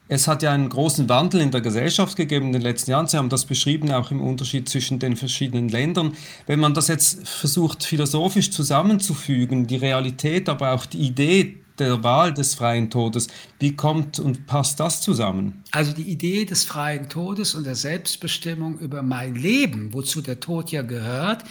Es 0.07 0.27
hat 0.27 0.43
ja 0.43 0.51
einen 0.51 0.69
großen 0.69 1.09
Wandel 1.09 1.41
in 1.41 1.51
der 1.51 1.61
Gesellschaft 1.61 2.15
gegeben 2.15 2.47
in 2.47 2.53
den 2.53 2.61
letzten 2.61 2.91
Jahren. 2.91 3.07
Sie 3.07 3.17
haben 3.17 3.29
das 3.29 3.45
beschrieben, 3.45 3.91
auch 3.91 4.11
im 4.11 4.21
Unterschied 4.21 4.69
zwischen 4.69 4.99
den 4.99 5.15
verschiedenen 5.15 5.69
Ländern. 5.69 6.13
Wenn 6.45 6.59
man 6.59 6.73
das 6.73 6.87
jetzt 6.87 7.27
versucht, 7.27 7.83
philosophisch 7.83 8.51
zusammenzufügen, 8.51 9.65
die 9.65 9.77
Realität, 9.77 10.49
aber 10.49 10.73
auch 10.73 10.85
die 10.85 10.99
Idee 10.99 11.62
der 11.79 12.03
Wahl 12.03 12.33
des 12.33 12.55
freien 12.55 12.89
Todes. 12.89 13.27
Wie 13.59 13.75
kommt 13.75 14.19
und 14.19 14.45
passt 14.45 14.79
das 14.79 15.01
zusammen? 15.01 15.63
Also 15.71 15.93
die 15.93 16.03
Idee 16.03 16.45
des 16.45 16.63
freien 16.63 17.09
Todes 17.09 17.55
und 17.55 17.65
der 17.65 17.75
Selbstbestimmung 17.75 18.79
über 18.79 19.01
mein 19.01 19.35
Leben, 19.35 19.93
wozu 19.93 20.21
der 20.21 20.39
Tod 20.39 20.71
ja 20.71 20.81
gehört, 20.81 21.43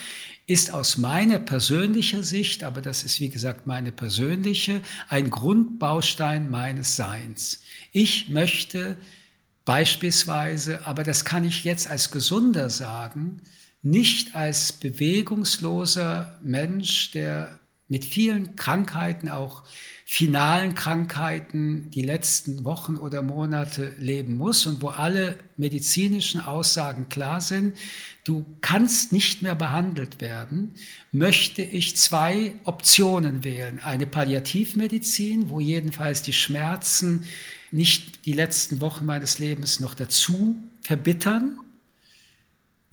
ist 0.47 0.73
aus 0.73 0.99
meiner 0.99 1.38
persönlicher 1.38 2.23
Sicht, 2.23 2.64
aber 2.64 2.83
das 2.83 3.05
ist 3.05 3.21
wie 3.21 3.31
gesagt 3.31 3.67
meine 3.67 3.93
persönliche, 3.93 4.83
ein 5.09 5.31
Grundbaustein 5.31 6.50
meines 6.50 6.97
Seins. 6.97 7.62
Ich 7.93 8.29
möchte 8.29 8.97
beispielsweise, 9.64 10.87
aber 10.87 11.05
das 11.05 11.25
kann 11.25 11.45
ich 11.45 11.64
jetzt 11.64 11.88
als 11.88 12.11
Gesunder 12.11 12.71
sagen, 12.71 13.41
nicht 13.83 14.35
als 14.35 14.73
bewegungsloser 14.73 16.38
Mensch, 16.43 17.11
der 17.12 17.59
mit 17.88 18.05
vielen 18.05 18.57
Krankheiten 18.57 19.29
auch 19.29 19.64
finalen 20.14 20.75
Krankheiten 20.75 21.90
die 21.90 22.02
letzten 22.02 22.66
Wochen 22.66 22.99
oder 22.99 23.23
Monate 23.23 23.95
leben 23.99 24.37
muss 24.37 24.66
und 24.66 24.83
wo 24.83 24.88
alle 24.88 25.38
medizinischen 25.57 26.42
Aussagen 26.42 27.09
klar 27.09 27.40
sind, 27.40 27.78
du 28.25 28.45
kannst 28.61 29.14
nicht 29.14 29.40
mehr 29.40 29.54
behandelt 29.54 30.21
werden, 30.21 30.75
möchte 31.12 31.62
ich 31.62 31.97
zwei 31.97 32.52
Optionen 32.64 33.42
wählen. 33.42 33.81
Eine 33.83 34.07
Palliativmedizin, 34.07 35.49
wo 35.49 35.61
jedenfalls 35.61 36.21
die 36.21 36.35
Schmerzen 36.35 37.25
nicht 37.71 38.26
die 38.26 38.35
letzten 38.35 38.83
Wochen 38.83 39.07
meines 39.07 39.38
Lebens 39.38 39.81
noch 39.81 39.95
dazu 39.95 40.57
verbittern, 40.83 41.59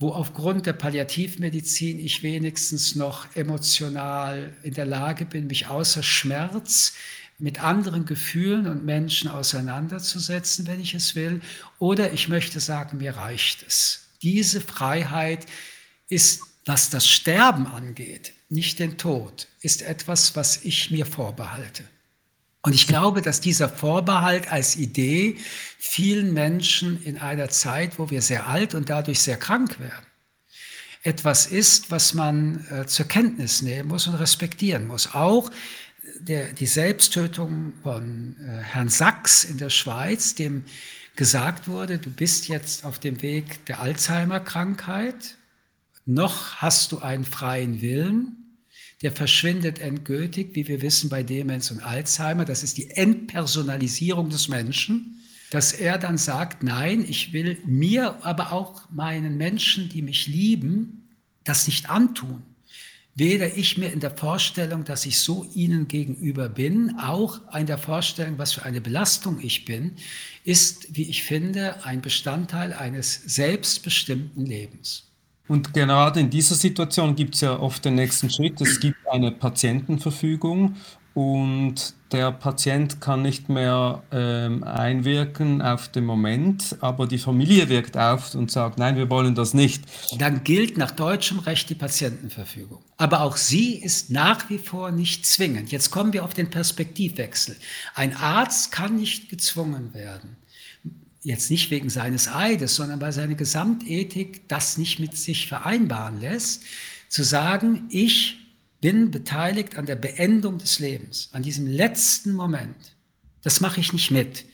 wo 0.00 0.12
aufgrund 0.12 0.64
der 0.64 0.72
Palliativmedizin 0.72 2.00
ich 2.00 2.22
wenigstens 2.22 2.96
noch 2.96 3.26
emotional 3.36 4.56
in 4.62 4.72
der 4.72 4.86
Lage 4.86 5.26
bin, 5.26 5.46
mich 5.46 5.66
außer 5.66 6.02
Schmerz 6.02 6.94
mit 7.38 7.62
anderen 7.62 8.06
Gefühlen 8.06 8.66
und 8.66 8.84
Menschen 8.84 9.30
auseinanderzusetzen, 9.30 10.66
wenn 10.66 10.80
ich 10.80 10.94
es 10.94 11.14
will. 11.14 11.42
Oder 11.78 12.12
ich 12.14 12.28
möchte 12.28 12.60
sagen, 12.60 12.96
mir 12.96 13.16
reicht 13.16 13.62
es. 13.66 14.08
Diese 14.22 14.62
Freiheit 14.62 15.44
ist, 16.08 16.40
was 16.64 16.88
das 16.88 17.06
Sterben 17.06 17.66
angeht, 17.66 18.32
nicht 18.48 18.78
den 18.78 18.96
Tod, 18.96 19.48
ist 19.60 19.82
etwas, 19.82 20.34
was 20.34 20.64
ich 20.64 20.90
mir 20.90 21.04
vorbehalte. 21.04 21.84
Und 22.62 22.74
ich 22.74 22.86
glaube, 22.86 23.22
dass 23.22 23.40
dieser 23.40 23.68
Vorbehalt 23.68 24.52
als 24.52 24.76
Idee 24.76 25.38
vielen 25.78 26.34
Menschen 26.34 27.02
in 27.04 27.18
einer 27.18 27.48
Zeit, 27.48 27.98
wo 27.98 28.10
wir 28.10 28.20
sehr 28.20 28.48
alt 28.48 28.74
und 28.74 28.90
dadurch 28.90 29.20
sehr 29.20 29.38
krank 29.38 29.80
werden, 29.80 30.06
etwas 31.02 31.46
ist, 31.46 31.90
was 31.90 32.12
man 32.12 32.66
äh, 32.70 32.86
zur 32.86 33.08
Kenntnis 33.08 33.62
nehmen 33.62 33.88
muss 33.88 34.06
und 34.06 34.16
respektieren 34.16 34.86
muss. 34.86 35.14
Auch 35.14 35.50
der, 36.18 36.52
die 36.52 36.66
Selbsttötung 36.66 37.72
von 37.82 38.36
äh, 38.38 38.62
Herrn 38.62 38.90
Sachs 38.90 39.44
in 39.44 39.56
der 39.56 39.70
Schweiz, 39.70 40.34
dem 40.34 40.64
gesagt 41.16 41.66
wurde, 41.68 41.98
du 41.98 42.10
bist 42.10 42.48
jetzt 42.48 42.84
auf 42.84 42.98
dem 42.98 43.22
Weg 43.22 43.64
der 43.66 43.80
Alzheimer-Krankheit, 43.80 45.36
noch 46.04 46.56
hast 46.56 46.92
du 46.92 46.98
einen 46.98 47.24
freien 47.24 47.80
Willen, 47.80 48.39
der 49.02 49.12
verschwindet 49.12 49.78
endgültig, 49.78 50.54
wie 50.54 50.68
wir 50.68 50.82
wissen 50.82 51.08
bei 51.08 51.22
Demenz 51.22 51.70
und 51.70 51.80
Alzheimer. 51.80 52.44
Das 52.44 52.62
ist 52.62 52.76
die 52.76 52.90
Entpersonalisierung 52.90 54.28
des 54.28 54.48
Menschen, 54.48 55.22
dass 55.50 55.72
er 55.72 55.98
dann 55.98 56.18
sagt, 56.18 56.62
nein, 56.62 57.04
ich 57.08 57.32
will 57.32 57.58
mir, 57.64 58.24
aber 58.24 58.52
auch 58.52 58.88
meinen 58.90 59.36
Menschen, 59.36 59.88
die 59.88 60.02
mich 60.02 60.26
lieben, 60.26 61.08
das 61.44 61.66
nicht 61.66 61.88
antun. 61.88 62.42
Weder 63.14 63.56
ich 63.56 63.76
mir 63.76 63.92
in 63.92 64.00
der 64.00 64.16
Vorstellung, 64.16 64.84
dass 64.84 65.04
ich 65.04 65.18
so 65.18 65.44
ihnen 65.54 65.88
gegenüber 65.88 66.48
bin, 66.48 66.96
auch 66.98 67.40
in 67.54 67.66
der 67.66 67.78
Vorstellung, 67.78 68.38
was 68.38 68.52
für 68.52 68.62
eine 68.62 68.80
Belastung 68.80 69.40
ich 69.40 69.64
bin, 69.64 69.96
ist, 70.44 70.96
wie 70.96 71.10
ich 71.10 71.22
finde, 71.24 71.84
ein 71.84 72.02
Bestandteil 72.02 72.72
eines 72.72 73.14
selbstbestimmten 73.26 74.46
Lebens. 74.46 75.09
Und 75.50 75.74
gerade 75.74 76.20
in 76.20 76.30
dieser 76.30 76.54
Situation 76.54 77.16
gibt 77.16 77.34
es 77.34 77.40
ja 77.40 77.58
oft 77.58 77.84
den 77.84 77.96
nächsten 77.96 78.30
Schritt. 78.30 78.60
Es 78.60 78.78
gibt 78.78 78.98
eine 79.10 79.32
Patientenverfügung 79.32 80.76
und 81.12 81.92
der 82.12 82.30
Patient 82.30 83.00
kann 83.00 83.22
nicht 83.22 83.48
mehr 83.48 84.00
ähm, 84.12 84.62
einwirken 84.62 85.60
auf 85.60 85.88
den 85.88 86.04
Moment, 86.04 86.76
aber 86.80 87.08
die 87.08 87.18
Familie 87.18 87.68
wirkt 87.68 87.96
auf 87.96 88.36
und 88.36 88.52
sagt, 88.52 88.78
nein, 88.78 88.94
wir 88.94 89.10
wollen 89.10 89.34
das 89.34 89.52
nicht. 89.52 89.82
Dann 90.16 90.44
gilt 90.44 90.78
nach 90.78 90.92
deutschem 90.92 91.40
Recht 91.40 91.68
die 91.68 91.74
Patientenverfügung. 91.74 92.78
Aber 92.96 93.22
auch 93.22 93.36
sie 93.36 93.74
ist 93.74 94.08
nach 94.08 94.48
wie 94.50 94.58
vor 94.58 94.92
nicht 94.92 95.26
zwingend. 95.26 95.72
Jetzt 95.72 95.90
kommen 95.90 96.12
wir 96.12 96.24
auf 96.24 96.32
den 96.32 96.48
Perspektivwechsel. 96.50 97.56
Ein 97.96 98.14
Arzt 98.14 98.70
kann 98.70 98.94
nicht 98.94 99.28
gezwungen 99.28 99.94
werden 99.94 100.36
jetzt 101.22 101.50
nicht 101.50 101.70
wegen 101.70 101.90
seines 101.90 102.28
Eides, 102.28 102.76
sondern 102.76 103.00
weil 103.00 103.12
seine 103.12 103.36
Gesamtethik 103.36 104.48
das 104.48 104.78
nicht 104.78 104.98
mit 104.98 105.16
sich 105.16 105.48
vereinbaren 105.48 106.20
lässt, 106.20 106.62
zu 107.08 107.22
sagen, 107.22 107.86
ich 107.90 108.38
bin 108.80 109.10
beteiligt 109.10 109.76
an 109.76 109.86
der 109.86 109.96
Beendung 109.96 110.58
des 110.58 110.78
Lebens, 110.78 111.28
an 111.32 111.42
diesem 111.42 111.66
letzten 111.66 112.32
Moment. 112.32 112.96
Das 113.42 113.60
mache 113.60 113.80
ich 113.80 113.92
nicht 113.92 114.10
mit. 114.10 114.44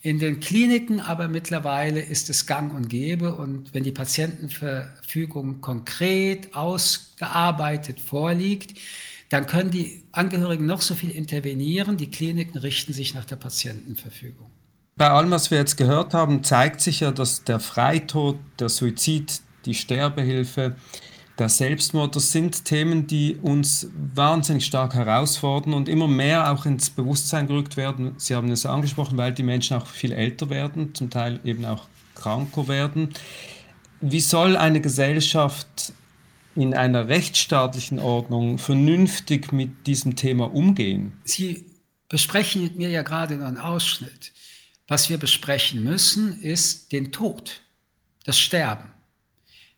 In 0.00 0.18
den 0.18 0.40
Kliniken 0.40 1.00
aber 1.00 1.28
mittlerweile 1.28 2.00
ist 2.00 2.30
es 2.30 2.46
gang 2.46 2.72
und 2.72 2.88
gäbe 2.88 3.34
und 3.34 3.74
wenn 3.74 3.82
die 3.82 3.92
Patientenverfügung 3.92 5.60
konkret 5.60 6.54
ausgearbeitet 6.54 8.00
vorliegt, 8.00 8.78
dann 9.28 9.46
können 9.46 9.70
die 9.70 10.04
Angehörigen 10.12 10.66
noch 10.66 10.80
so 10.80 10.94
viel 10.94 11.10
intervenieren, 11.10 11.96
die 11.96 12.10
Kliniken 12.10 12.58
richten 12.58 12.92
sich 12.92 13.12
nach 13.12 13.24
der 13.24 13.36
Patientenverfügung. 13.36 14.50
Bei 14.98 15.10
allem, 15.10 15.30
was 15.30 15.52
wir 15.52 15.58
jetzt 15.58 15.76
gehört 15.76 16.12
haben, 16.12 16.42
zeigt 16.42 16.80
sich 16.80 17.00
ja, 17.00 17.12
dass 17.12 17.44
der 17.44 17.60
Freitod, 17.60 18.36
der 18.58 18.68
Suizid, 18.68 19.40
die 19.64 19.74
Sterbehilfe, 19.74 20.74
der 21.38 21.48
Selbstmord, 21.48 22.16
das 22.16 22.32
sind 22.32 22.64
Themen, 22.64 23.06
die 23.06 23.36
uns 23.36 23.88
wahnsinnig 23.94 24.66
stark 24.66 24.94
herausfordern 24.94 25.72
und 25.72 25.88
immer 25.88 26.08
mehr 26.08 26.50
auch 26.50 26.66
ins 26.66 26.90
Bewusstsein 26.90 27.46
gerückt 27.46 27.76
werden. 27.76 28.14
Sie 28.16 28.34
haben 28.34 28.50
es 28.50 28.66
angesprochen, 28.66 29.16
weil 29.16 29.32
die 29.32 29.44
Menschen 29.44 29.76
auch 29.76 29.86
viel 29.86 30.10
älter 30.10 30.50
werden, 30.50 30.92
zum 30.96 31.10
Teil 31.10 31.38
eben 31.44 31.64
auch 31.64 31.86
kranker 32.16 32.66
werden. 32.66 33.10
Wie 34.00 34.18
soll 34.18 34.56
eine 34.56 34.80
Gesellschaft 34.80 35.92
in 36.56 36.74
einer 36.74 37.06
rechtsstaatlichen 37.06 38.00
Ordnung 38.00 38.58
vernünftig 38.58 39.52
mit 39.52 39.86
diesem 39.86 40.16
Thema 40.16 40.52
umgehen? 40.52 41.12
Sie 41.22 41.66
besprechen 42.08 42.64
mit 42.64 42.76
mir 42.76 42.88
ja 42.88 43.02
gerade 43.02 43.34
einen 43.34 43.58
Ausschnitt. 43.58 44.32
Was 44.88 45.10
wir 45.10 45.18
besprechen 45.18 45.84
müssen, 45.84 46.40
ist 46.40 46.92
den 46.92 47.12
Tod, 47.12 47.60
das 48.24 48.40
Sterben 48.40 48.92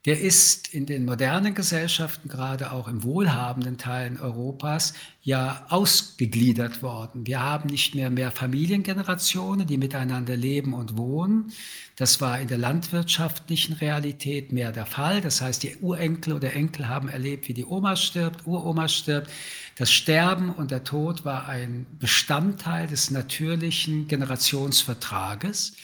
der 0.06 0.18
ist 0.18 0.72
in 0.72 0.86
den 0.86 1.04
modernen 1.04 1.54
Gesellschaften, 1.54 2.28
gerade 2.28 2.72
auch 2.72 2.88
im 2.88 3.02
wohlhabenden 3.02 3.76
Teilen 3.76 4.18
Europas, 4.18 4.94
ja 5.22 5.66
ausgegliedert 5.68 6.82
worden. 6.82 7.26
Wir 7.26 7.42
haben 7.42 7.68
nicht 7.68 7.94
mehr 7.94 8.08
mehr 8.08 8.30
Familiengenerationen, 8.30 9.66
die 9.66 9.76
miteinander 9.76 10.38
leben 10.38 10.72
und 10.72 10.96
wohnen. 10.96 11.52
Das 11.96 12.22
war 12.22 12.40
in 12.40 12.48
der 12.48 12.56
landwirtschaftlichen 12.56 13.74
Realität 13.74 14.52
mehr 14.52 14.72
der 14.72 14.86
Fall. 14.86 15.20
Das 15.20 15.42
heißt, 15.42 15.62
die 15.62 15.76
Urenkel 15.76 16.32
oder 16.32 16.54
Enkel 16.54 16.88
haben 16.88 17.10
erlebt, 17.10 17.48
wie 17.48 17.54
die 17.54 17.66
Oma 17.66 17.94
stirbt, 17.96 18.46
Uroma 18.46 18.88
stirbt. 18.88 19.30
Das 19.76 19.92
Sterben 19.92 20.50
und 20.50 20.70
der 20.70 20.84
Tod 20.84 21.26
war 21.26 21.46
ein 21.46 21.84
Bestandteil 21.98 22.86
des 22.86 23.10
natürlichen 23.10 24.08
Generationsvertrages. 24.08 25.74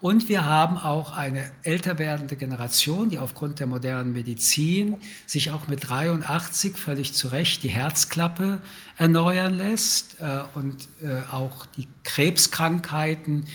Und 0.00 0.28
wir 0.28 0.44
haben 0.44 0.76
auch 0.76 1.16
eine 1.16 1.50
älter 1.62 1.98
werdende 1.98 2.36
Generation, 2.36 3.08
die 3.08 3.18
aufgrund 3.18 3.60
der 3.60 3.66
modernen 3.66 4.12
Medizin 4.12 4.98
sich 5.26 5.50
auch 5.50 5.68
mit 5.68 5.88
83 5.88 6.76
völlig 6.76 7.14
zu 7.14 7.28
Recht 7.28 7.62
die 7.62 7.70
Herzklappe 7.70 8.60
erneuern 8.98 9.54
lässt 9.54 10.20
äh, 10.20 10.40
und 10.54 10.88
äh, 11.02 11.22
auch 11.32 11.64
die 11.64 11.88
Krebskrankheiten, 12.04 13.46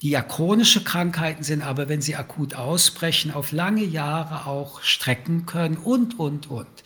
die 0.00 0.10
ja 0.10 0.22
chronische 0.22 0.84
Krankheiten 0.84 1.42
sind, 1.42 1.62
aber 1.62 1.88
wenn 1.88 2.00
sie 2.00 2.14
akut 2.14 2.54
ausbrechen, 2.54 3.32
auf 3.32 3.50
lange 3.50 3.84
Jahre 3.84 4.46
auch 4.46 4.82
strecken 4.82 5.44
können 5.44 5.76
und, 5.76 6.18
und, 6.18 6.48
und. 6.50 6.84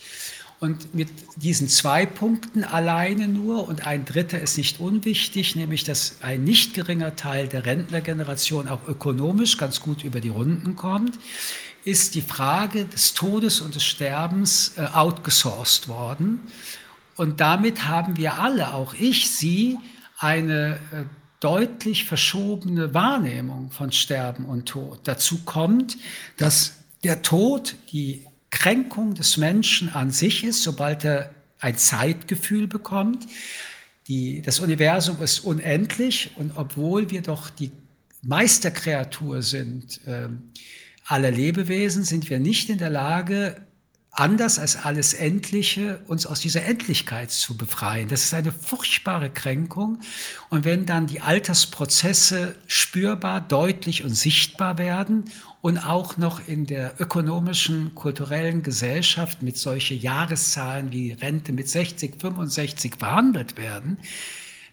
Und 0.61 0.95
mit 0.95 1.09
diesen 1.37 1.69
zwei 1.69 2.07
Punkten 2.07 2.65
alleine 2.65 3.29
nur 3.29 3.69
und 3.69 3.87
ein 3.87 4.05
dritter 4.05 4.41
ist 4.41 4.57
nicht 4.57 4.81
unwichtig, 4.81 5.57
nämlich 5.57 5.85
dass 5.85 6.17
ein 6.23 6.45
nicht 6.45 6.75
geringer 6.75 7.17
Teil 7.17 7.49
der 7.49 7.67
Rentnergeneration 7.67 8.69
auch 8.69 8.87
ökonomisch 8.89 9.59
ganz 9.59 9.81
gut 9.81 10.05
über 10.05 10.21
die 10.21 10.29
Runden 10.31 10.77
kommt, 10.77 11.19
ist 11.85 12.15
die 12.15 12.23
Frage 12.23 12.87
des 12.87 13.15
Todes 13.15 13.61
und 13.61 13.75
des 13.75 13.85
Sterbens 13.85 14.73
äh, 14.77 14.87
outgesourced 14.87 15.89
worden. 15.89 16.41
Und 17.17 17.41
damit 17.41 17.87
haben 17.87 18.17
wir 18.17 18.41
alle, 18.41 18.73
auch 18.75 18.95
ich, 18.95 19.31
Sie, 19.31 19.79
eine 20.19 20.79
äh, 20.93 21.05
deutlich 21.41 22.07
verschobene 22.07 22.95
Wahrnehmung 22.95 23.71
von 23.71 23.93
Sterben 23.93 24.47
und 24.47 24.67
Tod. 24.67 25.01
Dazu 25.05 25.41
kommt, 25.45 25.99
dass 26.39 26.77
der 27.03 27.21
Tod, 27.21 27.77
die 27.93 28.25
Kränkung 28.55 29.15
des 29.15 29.37
Menschen 29.37 29.89
an 29.89 30.13
sich 30.13 30.45
ist, 30.45 30.63
sobald 30.63 31.05
er 31.05 31.35
ein 31.59 31.77
Zeitgefühl 31.77 32.69
bekommt. 32.69 33.27
Die, 34.07 34.43
das 34.43 34.61
Universum 34.61 35.21
ist 35.21 35.41
unendlich 35.41 36.31
und 36.37 36.53
obwohl 36.57 37.11
wir 37.11 37.23
doch 37.23 37.51
die 37.51 37.73
Meisterkreatur 38.23 39.43
sind 39.43 40.01
äh, 40.07 40.29
aller 41.07 41.33
Lebewesen, 41.33 42.05
sind 42.05 42.31
wir 42.31 42.39
nicht 42.39 42.71
in 42.71 42.79
der 42.79 42.91
Lage, 42.91 43.67
anders 44.13 44.61
als 44.61 44.77
alles 44.77 45.15
Endliche, 45.15 46.01
uns 46.07 46.25
aus 46.25 46.39
dieser 46.39 46.65
Endlichkeit 46.65 47.33
zu 47.33 47.57
befreien. 47.57 48.09
Das 48.09 48.23
ist 48.23 48.35
eine 48.35 48.53
furchtbare 48.53 49.31
Kränkung. 49.31 49.99
Und 50.49 50.65
wenn 50.65 50.87
dann 50.87 51.09
die 51.09 51.21
Altersprozesse 51.21 52.55
spürbar, 52.69 53.41
deutlich 53.41 54.05
und 54.05 54.15
sichtbar 54.15 54.79
werden 54.79 55.25
und 55.65 55.79
auch 55.79 56.19
noch 56.19 56.47
in 56.47 56.67
der 56.67 57.01
ökonomischen, 57.01 57.95
kulturellen 57.95 58.63
Gesellschaft 58.63 59.41
mit 59.43 59.57
solche 59.57 59.95
Jahreszahlen 59.95 60.93
wie 60.93 61.13
Rente 61.13 61.55
mit 61.55 61.71
60, 61.71 62.21
65 62.21 62.99
behandelt 62.99 63.57
werden, 63.57 63.97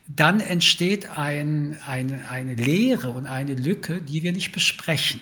dann 0.10 0.42
entsteht 0.42 1.18
ein, 1.18 1.78
eine, 1.88 2.30
eine 2.30 2.56
Leere 2.56 3.12
und 3.12 3.26
eine 3.26 3.54
Lücke, 3.54 4.02
die 4.02 4.22
wir 4.22 4.34
nicht 4.34 4.52
besprechen. 4.52 5.22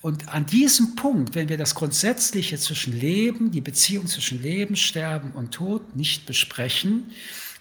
Und 0.00 0.32
an 0.32 0.46
diesem 0.46 0.96
Punkt, 0.96 1.34
wenn 1.34 1.50
wir 1.50 1.58
das 1.58 1.74
Grundsätzliche 1.74 2.56
zwischen 2.56 2.98
Leben, 2.98 3.50
die 3.50 3.60
Beziehung 3.60 4.06
zwischen 4.06 4.40
Leben, 4.40 4.76
Sterben 4.76 5.32
und 5.32 5.52
Tod 5.52 5.94
nicht 5.94 6.24
besprechen, 6.24 7.10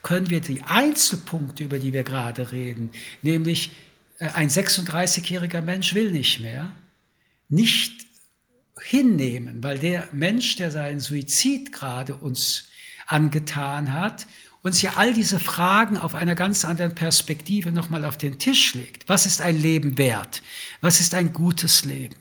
können 0.03 0.29
wir 0.29 0.39
die 0.39 0.61
Einzelpunkte, 0.61 1.65
über 1.65 1.79
die 1.79 1.91
wir 1.91 2.03
gerade 2.03 2.53
reden, 2.53 2.91
nämlich 3.23 3.71
äh, 4.19 4.29
ein 4.29 4.47
36-jähriger 4.47 5.59
Mensch 5.59 5.93
will 5.95 6.13
nicht 6.13 6.39
mehr, 6.39 6.71
nicht 7.49 8.05
hinnehmen, 8.81 9.63
weil 9.63 9.79
der 9.79 10.07
Mensch, 10.11 10.55
der 10.57 10.71
seinen 10.71 10.99
Suizid 10.99 11.71
gerade 11.71 12.15
uns 12.15 12.69
angetan 13.07 13.93
hat, 13.93 14.27
uns 14.61 14.81
ja 14.81 14.93
all 14.95 15.13
diese 15.13 15.39
Fragen 15.39 15.97
auf 15.97 16.15
einer 16.15 16.33
ganz 16.33 16.65
anderen 16.65 16.95
Perspektive 16.95 17.71
nochmal 17.71 18.03
auf 18.03 18.17
den 18.17 18.39
Tisch 18.39 18.73
legt. 18.73 19.07
Was 19.07 19.27
ist 19.27 19.41
ein 19.41 19.61
Leben 19.61 19.97
wert? 19.97 20.41
Was 20.81 20.99
ist 20.99 21.13
ein 21.13 21.33
gutes 21.33 21.85
Leben? 21.85 22.15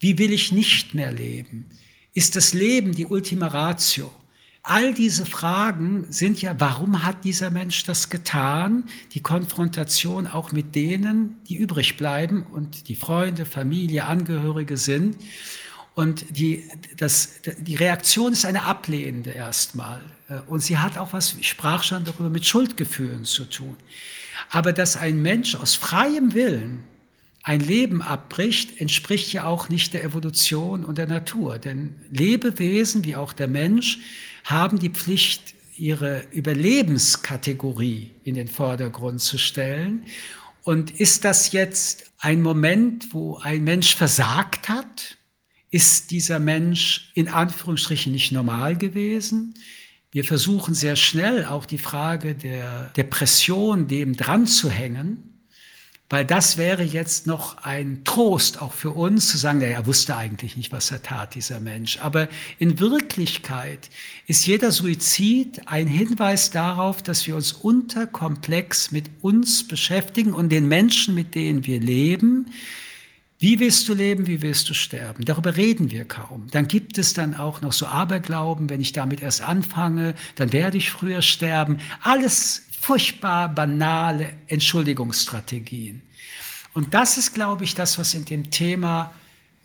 Wie 0.00 0.18
will 0.18 0.32
ich 0.32 0.52
nicht 0.52 0.94
mehr 0.94 1.12
leben? 1.12 1.66
Ist 2.14 2.34
das 2.34 2.54
Leben 2.54 2.94
die 2.94 3.06
Ultima 3.06 3.48
Ratio? 3.48 4.10
All 4.68 4.92
diese 4.92 5.24
Fragen 5.26 6.08
sind 6.10 6.42
ja, 6.42 6.56
warum 6.58 7.04
hat 7.04 7.22
dieser 7.22 7.50
Mensch 7.50 7.84
das 7.84 8.10
getan? 8.10 8.82
Die 9.12 9.20
Konfrontation 9.20 10.26
auch 10.26 10.50
mit 10.50 10.74
denen, 10.74 11.36
die 11.48 11.54
übrig 11.54 11.96
bleiben 11.96 12.42
und 12.42 12.88
die 12.88 12.96
Freunde, 12.96 13.46
Familie, 13.46 14.06
Angehörige 14.06 14.76
sind. 14.76 15.18
Und 15.94 16.36
die, 16.36 16.64
das, 16.96 17.42
die 17.60 17.76
Reaktion 17.76 18.32
ist 18.32 18.44
eine 18.44 18.64
ablehnende 18.64 19.30
erstmal. 19.30 20.02
Und 20.48 20.64
sie 20.64 20.78
hat 20.78 20.98
auch 20.98 21.12
was, 21.12 21.36
ich 21.38 21.48
sprach 21.48 21.84
schon 21.84 22.04
darüber, 22.04 22.28
mit 22.28 22.44
Schuldgefühlen 22.44 23.24
zu 23.24 23.44
tun. 23.44 23.76
Aber 24.50 24.72
dass 24.72 24.96
ein 24.96 25.22
Mensch 25.22 25.54
aus 25.54 25.76
freiem 25.76 26.34
Willen 26.34 26.82
ein 27.44 27.60
Leben 27.60 28.02
abbricht, 28.02 28.80
entspricht 28.80 29.32
ja 29.32 29.44
auch 29.44 29.68
nicht 29.68 29.94
der 29.94 30.02
Evolution 30.02 30.84
und 30.84 30.98
der 30.98 31.06
Natur. 31.06 31.60
Denn 31.60 31.94
Lebewesen, 32.10 33.04
wie 33.04 33.14
auch 33.14 33.32
der 33.32 33.46
Mensch, 33.46 34.00
haben 34.46 34.78
die 34.78 34.90
Pflicht, 34.90 35.54
ihre 35.76 36.24
Überlebenskategorie 36.30 38.12
in 38.24 38.34
den 38.34 38.48
Vordergrund 38.48 39.20
zu 39.20 39.36
stellen. 39.36 40.04
Und 40.62 40.98
ist 40.98 41.24
das 41.24 41.52
jetzt 41.52 42.10
ein 42.18 42.40
Moment, 42.40 43.12
wo 43.12 43.36
ein 43.36 43.64
Mensch 43.64 43.94
versagt 43.94 44.70
hat? 44.70 45.18
Ist 45.70 46.10
dieser 46.12 46.38
Mensch 46.38 47.10
in 47.14 47.28
Anführungsstrichen 47.28 48.12
nicht 48.12 48.32
normal 48.32 48.76
gewesen? 48.76 49.54
Wir 50.12 50.24
versuchen 50.24 50.74
sehr 50.74 50.96
schnell 50.96 51.44
auch 51.44 51.66
die 51.66 51.76
Frage 51.76 52.34
der 52.34 52.90
Depression 52.96 53.86
dem 53.88 54.16
dran 54.16 54.46
zu 54.46 54.70
hängen. 54.70 55.35
Weil 56.08 56.24
das 56.24 56.56
wäre 56.56 56.84
jetzt 56.84 57.26
noch 57.26 57.64
ein 57.64 58.02
Trost 58.04 58.62
auch 58.62 58.72
für 58.72 58.90
uns 58.90 59.26
zu 59.28 59.38
sagen, 59.38 59.60
er 59.60 59.86
wusste 59.86 60.16
eigentlich 60.16 60.56
nicht, 60.56 60.70
was 60.70 60.92
er 60.92 61.02
tat, 61.02 61.34
dieser 61.34 61.58
Mensch. 61.58 61.98
Aber 61.98 62.28
in 62.60 62.78
Wirklichkeit 62.78 63.90
ist 64.28 64.46
jeder 64.46 64.70
Suizid 64.70 65.62
ein 65.66 65.88
Hinweis 65.88 66.50
darauf, 66.50 67.02
dass 67.02 67.26
wir 67.26 67.34
uns 67.34 67.52
unterkomplex 67.52 68.92
mit 68.92 69.10
uns 69.20 69.66
beschäftigen 69.66 70.32
und 70.32 70.50
den 70.50 70.68
Menschen, 70.68 71.16
mit 71.16 71.34
denen 71.34 71.66
wir 71.66 71.80
leben. 71.80 72.52
Wie 73.38 73.58
willst 73.60 73.88
du 73.88 73.92
leben, 73.92 74.28
wie 74.28 74.40
willst 74.40 74.70
du 74.70 74.74
sterben? 74.74 75.24
Darüber 75.24 75.56
reden 75.56 75.90
wir 75.90 76.06
kaum. 76.06 76.46
Dann 76.52 76.68
gibt 76.68 76.98
es 76.98 77.12
dann 77.12 77.34
auch 77.34 77.60
noch 77.60 77.72
so 77.72 77.84
Aberglauben, 77.84 78.70
wenn 78.70 78.80
ich 78.80 78.92
damit 78.92 79.20
erst 79.20 79.42
anfange, 79.42 80.14
dann 80.36 80.52
werde 80.54 80.78
ich 80.78 80.90
früher 80.90 81.20
sterben. 81.20 81.78
Alles 82.00 82.65
furchtbar 82.86 83.48
banale 83.48 84.34
Entschuldigungsstrategien. 84.46 86.02
Und 86.72 86.94
das 86.94 87.18
ist, 87.18 87.34
glaube 87.34 87.64
ich, 87.64 87.74
das, 87.74 87.98
was 87.98 88.14
in 88.14 88.24
dem 88.24 88.48
Thema 88.48 89.12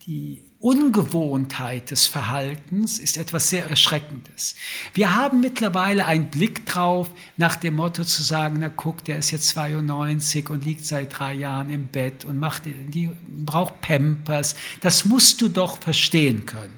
die 0.08 0.42
Ungewohntheit 0.60 1.92
des 1.92 2.08
Verhaltens 2.08 2.98
ist 2.98 3.18
etwas 3.18 3.52
sehr 3.52 3.70
Erschreckendes. 3.70 4.56
Wir 4.96 5.16
haben 5.16 5.40
mittlerweile 5.40 6.08
einen 6.08 6.32
Blick 6.32 6.66
drauf, 6.66 7.12
nach 7.38 7.58
dem 7.58 7.76
Motto 7.76 8.04
zu 8.04 8.24
sagen, 8.24 8.58
na 8.60 8.70
guck, 8.70 9.06
der 9.06 9.20
ist 9.20 9.30
jetzt 9.30 9.50
92 9.50 10.50
und 10.50 10.66
liegt 10.66 10.84
seit 10.84 11.20
drei 11.20 11.36
Jahren 11.36 11.70
im 11.70 11.90
Bett 11.90 12.26
und 12.26 12.40
macht, 12.40 12.64
die 12.66 13.12
braucht 13.46 13.82
Pampers. 13.82 14.56
Das 14.80 15.06
musst 15.06 15.42
du 15.42 15.48
doch 15.48 15.80
verstehen 15.80 16.48
können. 16.48 16.74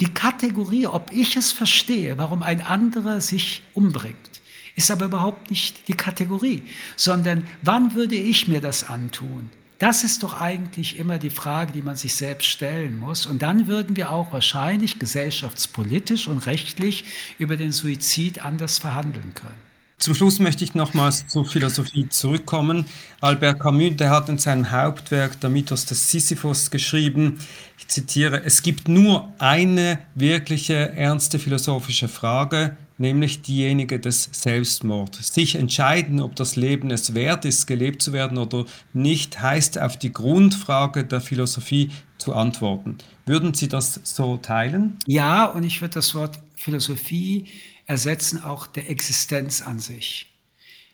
Die 0.00 0.12
Kategorie, 0.12 0.86
ob 0.86 1.10
ich 1.10 1.36
es 1.36 1.52
verstehe, 1.52 2.18
warum 2.18 2.42
ein 2.42 2.60
anderer 2.60 3.22
sich 3.22 3.62
umbringt, 3.72 4.36
ist 4.76 4.90
aber 4.90 5.06
überhaupt 5.06 5.50
nicht 5.50 5.88
die 5.88 5.94
Kategorie, 5.94 6.62
sondern 6.94 7.46
wann 7.62 7.94
würde 7.94 8.14
ich 8.14 8.46
mir 8.46 8.60
das 8.60 8.88
antun? 8.88 9.50
Das 9.78 10.04
ist 10.04 10.22
doch 10.22 10.40
eigentlich 10.40 10.98
immer 10.98 11.18
die 11.18 11.30
Frage, 11.30 11.72
die 11.72 11.82
man 11.82 11.96
sich 11.96 12.14
selbst 12.14 12.46
stellen 12.46 12.98
muss. 12.98 13.26
Und 13.26 13.42
dann 13.42 13.66
würden 13.66 13.96
wir 13.96 14.10
auch 14.10 14.32
wahrscheinlich 14.32 14.98
gesellschaftspolitisch 14.98 16.28
und 16.28 16.46
rechtlich 16.46 17.04
über 17.38 17.56
den 17.56 17.72
Suizid 17.72 18.42
anders 18.42 18.78
verhandeln 18.78 19.34
können. 19.34 19.65
Zum 19.98 20.14
Schluss 20.14 20.38
möchte 20.40 20.62
ich 20.62 20.74
nochmals 20.74 21.26
zur 21.26 21.46
Philosophie 21.46 22.06
zurückkommen. 22.10 22.84
Albert 23.22 23.60
Camus, 23.60 23.96
der 23.96 24.10
hat 24.10 24.28
in 24.28 24.36
seinem 24.36 24.70
Hauptwerk 24.70 25.40
Der 25.40 25.48
Mythos 25.48 25.86
des 25.86 26.10
Sisyphus 26.10 26.70
geschrieben, 26.70 27.38
ich 27.78 27.88
zitiere, 27.88 28.44
es 28.44 28.60
gibt 28.62 28.88
nur 28.88 29.32
eine 29.38 29.98
wirkliche 30.14 30.74
ernste 30.74 31.38
philosophische 31.38 32.08
Frage, 32.08 32.76
nämlich 32.98 33.40
diejenige 33.40 33.98
des 33.98 34.28
Selbstmords. 34.32 35.32
Sich 35.32 35.54
entscheiden, 35.54 36.20
ob 36.20 36.36
das 36.36 36.56
Leben 36.56 36.90
es 36.90 37.14
wert 37.14 37.46
ist, 37.46 37.66
gelebt 37.66 38.02
zu 38.02 38.12
werden 38.12 38.36
oder 38.36 38.66
nicht, 38.92 39.40
heißt 39.40 39.78
auf 39.80 39.96
die 39.96 40.12
Grundfrage 40.12 41.04
der 41.04 41.22
Philosophie 41.22 41.90
zu 42.18 42.34
antworten. 42.34 42.98
Würden 43.24 43.54
Sie 43.54 43.68
das 43.68 43.98
so 44.04 44.36
teilen? 44.36 44.98
Ja, 45.06 45.46
und 45.46 45.64
ich 45.64 45.80
würde 45.80 45.94
das 45.94 46.14
Wort 46.14 46.38
Philosophie 46.54 47.46
ersetzen 47.86 48.42
auch 48.42 48.66
der 48.66 48.90
Existenz 48.90 49.62
an 49.62 49.78
sich. 49.78 50.32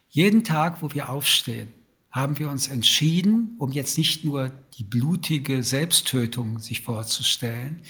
Jeden 0.09 0.45
Tag, 0.45 0.83
wo 0.83 0.93
wir 0.93 1.09
aufstehen, 1.09 1.73
haben 2.11 2.39
wir 2.39 2.51
uns 2.51 2.69
entschieden, 2.69 3.57
um 3.59 3.73
jetzt 3.73 3.97
nicht 3.97 4.25
nur 4.25 4.53
die 4.77 4.85
blutige 4.85 5.63
Selbsttötung 5.63 6.59
sich 6.59 6.83
vorzustellen, 6.83 7.83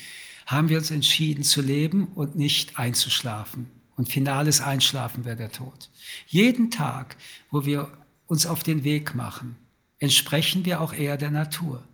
haben 0.47 0.69
wir 0.69 0.79
uns 0.79 0.91
entschieden 0.91 1.43
zu 1.43 1.61
leben 1.61 2.07
und 2.15 2.37
nicht 2.37 2.79
einzuschlafen. 2.79 3.67
Und 3.97 4.09
finales 4.09 4.61
Einschlafen 4.61 5.25
wäre 5.25 5.37
der 5.37 5.53
Tod. 5.53 5.91
Jeden 6.29 6.71
Tag, 6.71 7.17
wo 7.51 7.67
wir 7.67 7.91
uns 8.27 8.47
auf 8.47 8.63
den 8.63 8.85
Weg 8.85 9.15
machen, 9.15 9.57
entsprechen 9.99 10.65
wir 10.65 10.81
auch 10.81 10.93
eher 10.93 11.17
der 11.17 11.31
Natur. 11.31 11.87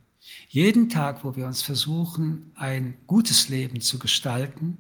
Jeden 0.49 0.89
Tag, 0.89 1.25
wo 1.25 1.37
wir 1.37 1.47
uns 1.47 1.63
versuchen, 1.63 2.53
ein 2.55 2.95
gutes 3.07 3.49
Leben 3.49 3.81
zu 3.81 3.99
gestalten, 3.99 4.79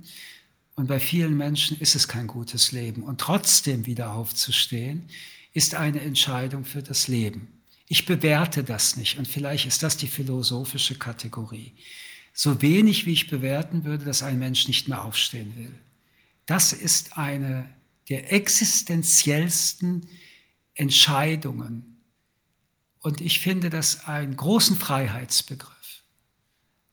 und 0.79 0.87
bei 0.87 1.01
vielen 1.01 1.37
Menschen 1.37 1.77
ist 1.81 1.97
es 1.97 2.07
kein 2.07 2.29
gutes 2.29 2.71
Leben. 2.71 3.03
Und 3.03 3.21
trotzdem 3.21 3.85
wieder 3.87 4.12
aufzustehen, 4.12 5.09
ist 5.53 5.75
eine 5.75 6.01
Entscheidung 6.01 6.64
für 6.64 6.85
das 6.85 7.09
Leben. 7.09 7.49
Ich 7.88 8.07
bewerte 8.07 8.62
das 8.62 8.97
nicht. 8.97 9.19
Und 9.19 9.27
vielleicht 9.27 9.67
ist 9.67 9.83
das 9.83 9.97
die 9.97 10.07
philosophische 10.07 10.95
Kategorie. 10.95 11.73
So 12.33 12.62
wenig, 12.62 13.07
wie 13.07 13.12
ich 13.12 13.29
bewerten 13.29 13.83
würde, 13.83 14.05
dass 14.05 14.23
ein 14.23 14.38
Mensch 14.38 14.69
nicht 14.69 14.87
mehr 14.87 15.05
aufstehen 15.05 15.53
will. 15.57 15.75
Das 16.47 16.73
ist 16.73 17.19
eine 17.19 17.69
der 18.09 18.33
existenziellsten 18.33 20.07
Entscheidungen. 20.75 22.05
Und 23.01 23.21
ich 23.21 23.41
finde 23.41 23.69
das 23.69 24.07
einen 24.07 24.37
großen 24.37 24.77
Freiheitsbegriff 24.77 26.05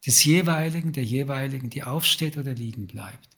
des 0.07 0.23
jeweiligen, 0.23 0.91
der 0.91 1.03
jeweiligen, 1.03 1.69
die 1.69 1.83
aufsteht 1.83 2.35
oder 2.37 2.55
liegen 2.55 2.87
bleibt. 2.87 3.34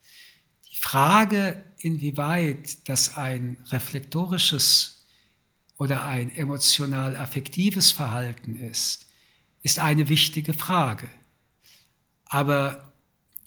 Frage, 0.80 1.64
inwieweit 1.80 2.88
das 2.88 3.18
ein 3.18 3.58
reflektorisches 3.72 5.06
oder 5.78 6.06
ein 6.06 6.34
emotional-affektives 6.36 7.92
Verhalten 7.92 8.56
ist, 8.56 9.08
ist 9.64 9.80
eine 9.80 10.10
wichtige 10.10 10.54
Frage. 10.54 11.10
Aber 12.26 12.94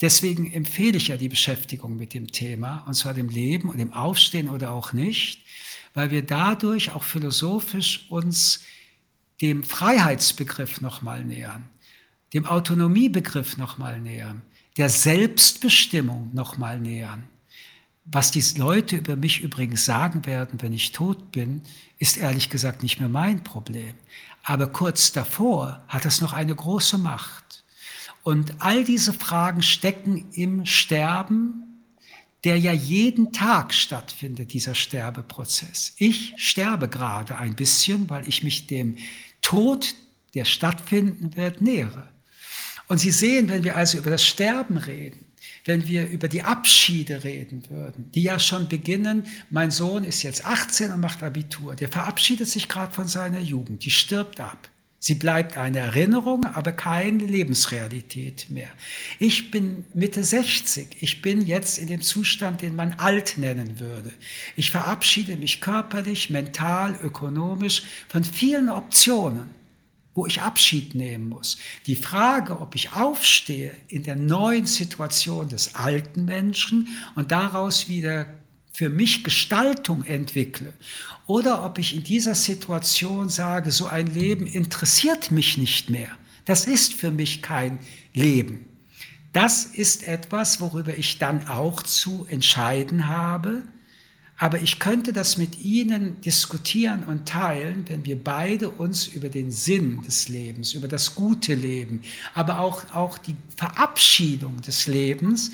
deswegen 0.00 0.52
empfehle 0.52 0.96
ich 0.96 1.08
ja 1.08 1.16
die 1.16 1.28
Beschäftigung 1.28 1.96
mit 1.96 2.14
dem 2.14 2.28
Thema, 2.28 2.78
und 2.86 2.94
zwar 2.94 3.14
dem 3.14 3.28
Leben 3.28 3.68
und 3.68 3.78
dem 3.78 3.92
Aufstehen 3.92 4.48
oder 4.48 4.70
auch 4.72 4.92
nicht, 4.92 5.44
weil 5.94 6.10
wir 6.10 6.22
dadurch 6.22 6.92
auch 6.92 7.02
philosophisch 7.02 8.06
uns 8.10 8.62
dem 9.40 9.64
Freiheitsbegriff 9.64 10.80
nochmal 10.80 11.24
nähern, 11.24 11.68
dem 12.32 12.46
Autonomiebegriff 12.46 13.56
nochmal 13.56 14.00
nähern, 14.00 14.42
der 14.76 14.88
Selbstbestimmung 14.88 16.30
nochmal 16.32 16.78
nähern. 16.78 17.24
Was 18.04 18.30
die 18.30 18.42
Leute 18.58 18.96
über 18.96 19.16
mich 19.16 19.40
übrigens 19.40 19.84
sagen 19.84 20.26
werden, 20.26 20.62
wenn 20.62 20.72
ich 20.72 20.92
tot 20.92 21.32
bin, 21.32 21.62
ist 21.98 22.16
ehrlich 22.16 22.50
gesagt 22.50 22.82
nicht 22.82 22.98
mehr 22.98 23.08
mein 23.08 23.44
Problem. 23.44 23.94
Aber 24.42 24.68
kurz 24.68 25.12
davor 25.12 25.84
hat 25.86 26.06
es 26.06 26.20
noch 26.20 26.32
eine 26.32 26.54
große 26.54 26.98
Macht. 26.98 27.64
Und 28.22 28.54
all 28.58 28.84
diese 28.84 29.12
Fragen 29.12 29.62
stecken 29.62 30.30
im 30.32 30.66
Sterben, 30.66 31.84
der 32.44 32.58
ja 32.58 32.72
jeden 32.72 33.32
Tag 33.32 33.74
stattfindet, 33.74 34.52
dieser 34.52 34.74
Sterbeprozess. 34.74 35.94
Ich 35.98 36.34
sterbe 36.36 36.88
gerade 36.88 37.36
ein 37.36 37.54
bisschen, 37.54 38.08
weil 38.08 38.26
ich 38.28 38.42
mich 38.42 38.66
dem 38.66 38.96
Tod, 39.42 39.94
der 40.34 40.44
stattfinden 40.46 41.36
wird, 41.36 41.60
nähere. 41.60 42.08
Und 42.90 42.98
Sie 42.98 43.12
sehen, 43.12 43.48
wenn 43.48 43.62
wir 43.62 43.76
also 43.76 43.98
über 43.98 44.10
das 44.10 44.26
Sterben 44.26 44.76
reden, 44.76 45.24
wenn 45.64 45.86
wir 45.86 46.08
über 46.08 46.26
die 46.26 46.42
Abschiede 46.42 47.22
reden 47.22 47.62
würden, 47.70 48.10
die 48.10 48.24
ja 48.24 48.40
schon 48.40 48.68
beginnen, 48.68 49.28
mein 49.48 49.70
Sohn 49.70 50.02
ist 50.02 50.24
jetzt 50.24 50.44
18 50.44 50.90
und 50.90 50.98
macht 50.98 51.22
Abitur, 51.22 51.76
der 51.76 51.88
verabschiedet 51.88 52.48
sich 52.48 52.68
gerade 52.68 52.92
von 52.92 53.06
seiner 53.06 53.38
Jugend, 53.38 53.84
die 53.84 53.92
stirbt 53.92 54.40
ab. 54.40 54.68
Sie 54.98 55.14
bleibt 55.14 55.56
eine 55.56 55.78
Erinnerung, 55.78 56.44
aber 56.46 56.72
keine 56.72 57.24
Lebensrealität 57.24 58.50
mehr. 58.50 58.70
Ich 59.20 59.52
bin 59.52 59.84
Mitte 59.94 60.24
60. 60.24 60.96
Ich 60.98 61.22
bin 61.22 61.46
jetzt 61.46 61.78
in 61.78 61.86
dem 61.86 62.02
Zustand, 62.02 62.60
den 62.60 62.74
man 62.74 62.94
alt 62.94 63.38
nennen 63.38 63.78
würde. 63.78 64.12
Ich 64.56 64.72
verabschiede 64.72 65.36
mich 65.36 65.60
körperlich, 65.60 66.28
mental, 66.28 66.98
ökonomisch 67.04 67.84
von 68.08 68.24
vielen 68.24 68.68
Optionen 68.68 69.59
wo 70.14 70.26
ich 70.26 70.42
Abschied 70.42 70.94
nehmen 70.94 71.28
muss. 71.28 71.58
Die 71.86 71.96
Frage, 71.96 72.60
ob 72.60 72.74
ich 72.74 72.92
aufstehe 72.92 73.72
in 73.88 74.02
der 74.02 74.16
neuen 74.16 74.66
Situation 74.66 75.48
des 75.48 75.74
alten 75.74 76.24
Menschen 76.24 76.88
und 77.14 77.30
daraus 77.30 77.88
wieder 77.88 78.26
für 78.72 78.88
mich 78.88 79.24
Gestaltung 79.24 80.04
entwickle 80.04 80.72
oder 81.26 81.64
ob 81.64 81.78
ich 81.78 81.94
in 81.94 82.02
dieser 82.02 82.34
Situation 82.34 83.28
sage, 83.28 83.70
so 83.70 83.86
ein 83.86 84.06
Leben 84.06 84.46
interessiert 84.46 85.30
mich 85.30 85.58
nicht 85.58 85.90
mehr. 85.90 86.10
Das 86.44 86.66
ist 86.66 86.94
für 86.94 87.10
mich 87.10 87.42
kein 87.42 87.78
Leben. 88.14 88.66
Das 89.32 89.64
ist 89.64 90.08
etwas, 90.08 90.60
worüber 90.60 90.96
ich 90.96 91.18
dann 91.18 91.46
auch 91.46 91.82
zu 91.82 92.26
entscheiden 92.28 93.06
habe 93.06 93.62
aber 94.40 94.62
ich 94.62 94.78
könnte 94.78 95.12
das 95.12 95.36
mit 95.36 95.60
Ihnen 95.60 96.18
diskutieren 96.22 97.04
und 97.04 97.28
teilen, 97.28 97.84
wenn 97.88 98.06
wir 98.06 98.16
beide 98.16 98.70
uns 98.70 99.06
über 99.06 99.28
den 99.28 99.50
Sinn 99.52 100.00
des 100.00 100.30
Lebens, 100.30 100.72
über 100.72 100.88
das 100.88 101.14
gute 101.14 101.54
Leben, 101.54 102.00
aber 102.32 102.58
auch, 102.58 102.82
auch 102.94 103.18
die 103.18 103.36
Verabschiedung 103.56 104.58
des 104.62 104.86
Lebens 104.86 105.52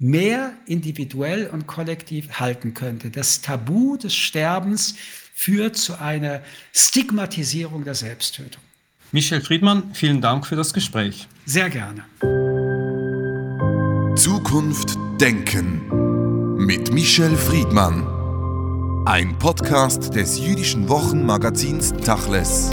mehr 0.00 0.52
individuell 0.66 1.46
und 1.46 1.68
kollektiv 1.68 2.40
halten 2.40 2.74
könnte. 2.74 3.08
Das 3.08 3.40
Tabu 3.40 3.96
des 3.96 4.16
Sterbens 4.16 4.96
führt 5.32 5.76
zu 5.76 6.00
einer 6.00 6.42
Stigmatisierung 6.72 7.84
der 7.84 7.94
Selbsttötung. 7.94 8.62
Michel 9.12 9.40
Friedmann, 9.40 9.94
vielen 9.94 10.20
Dank 10.20 10.44
für 10.48 10.56
das 10.56 10.74
Gespräch. 10.74 11.28
Sehr 11.46 11.70
gerne. 11.70 12.04
Zukunft 14.16 14.98
Denken 15.20 16.11
mit 16.66 16.92
Michel 16.92 17.36
Friedmann. 17.36 18.06
Ein 19.04 19.36
Podcast 19.36 20.14
des 20.14 20.38
jüdischen 20.38 20.88
Wochenmagazins 20.88 21.92
Tachles. 21.92 22.70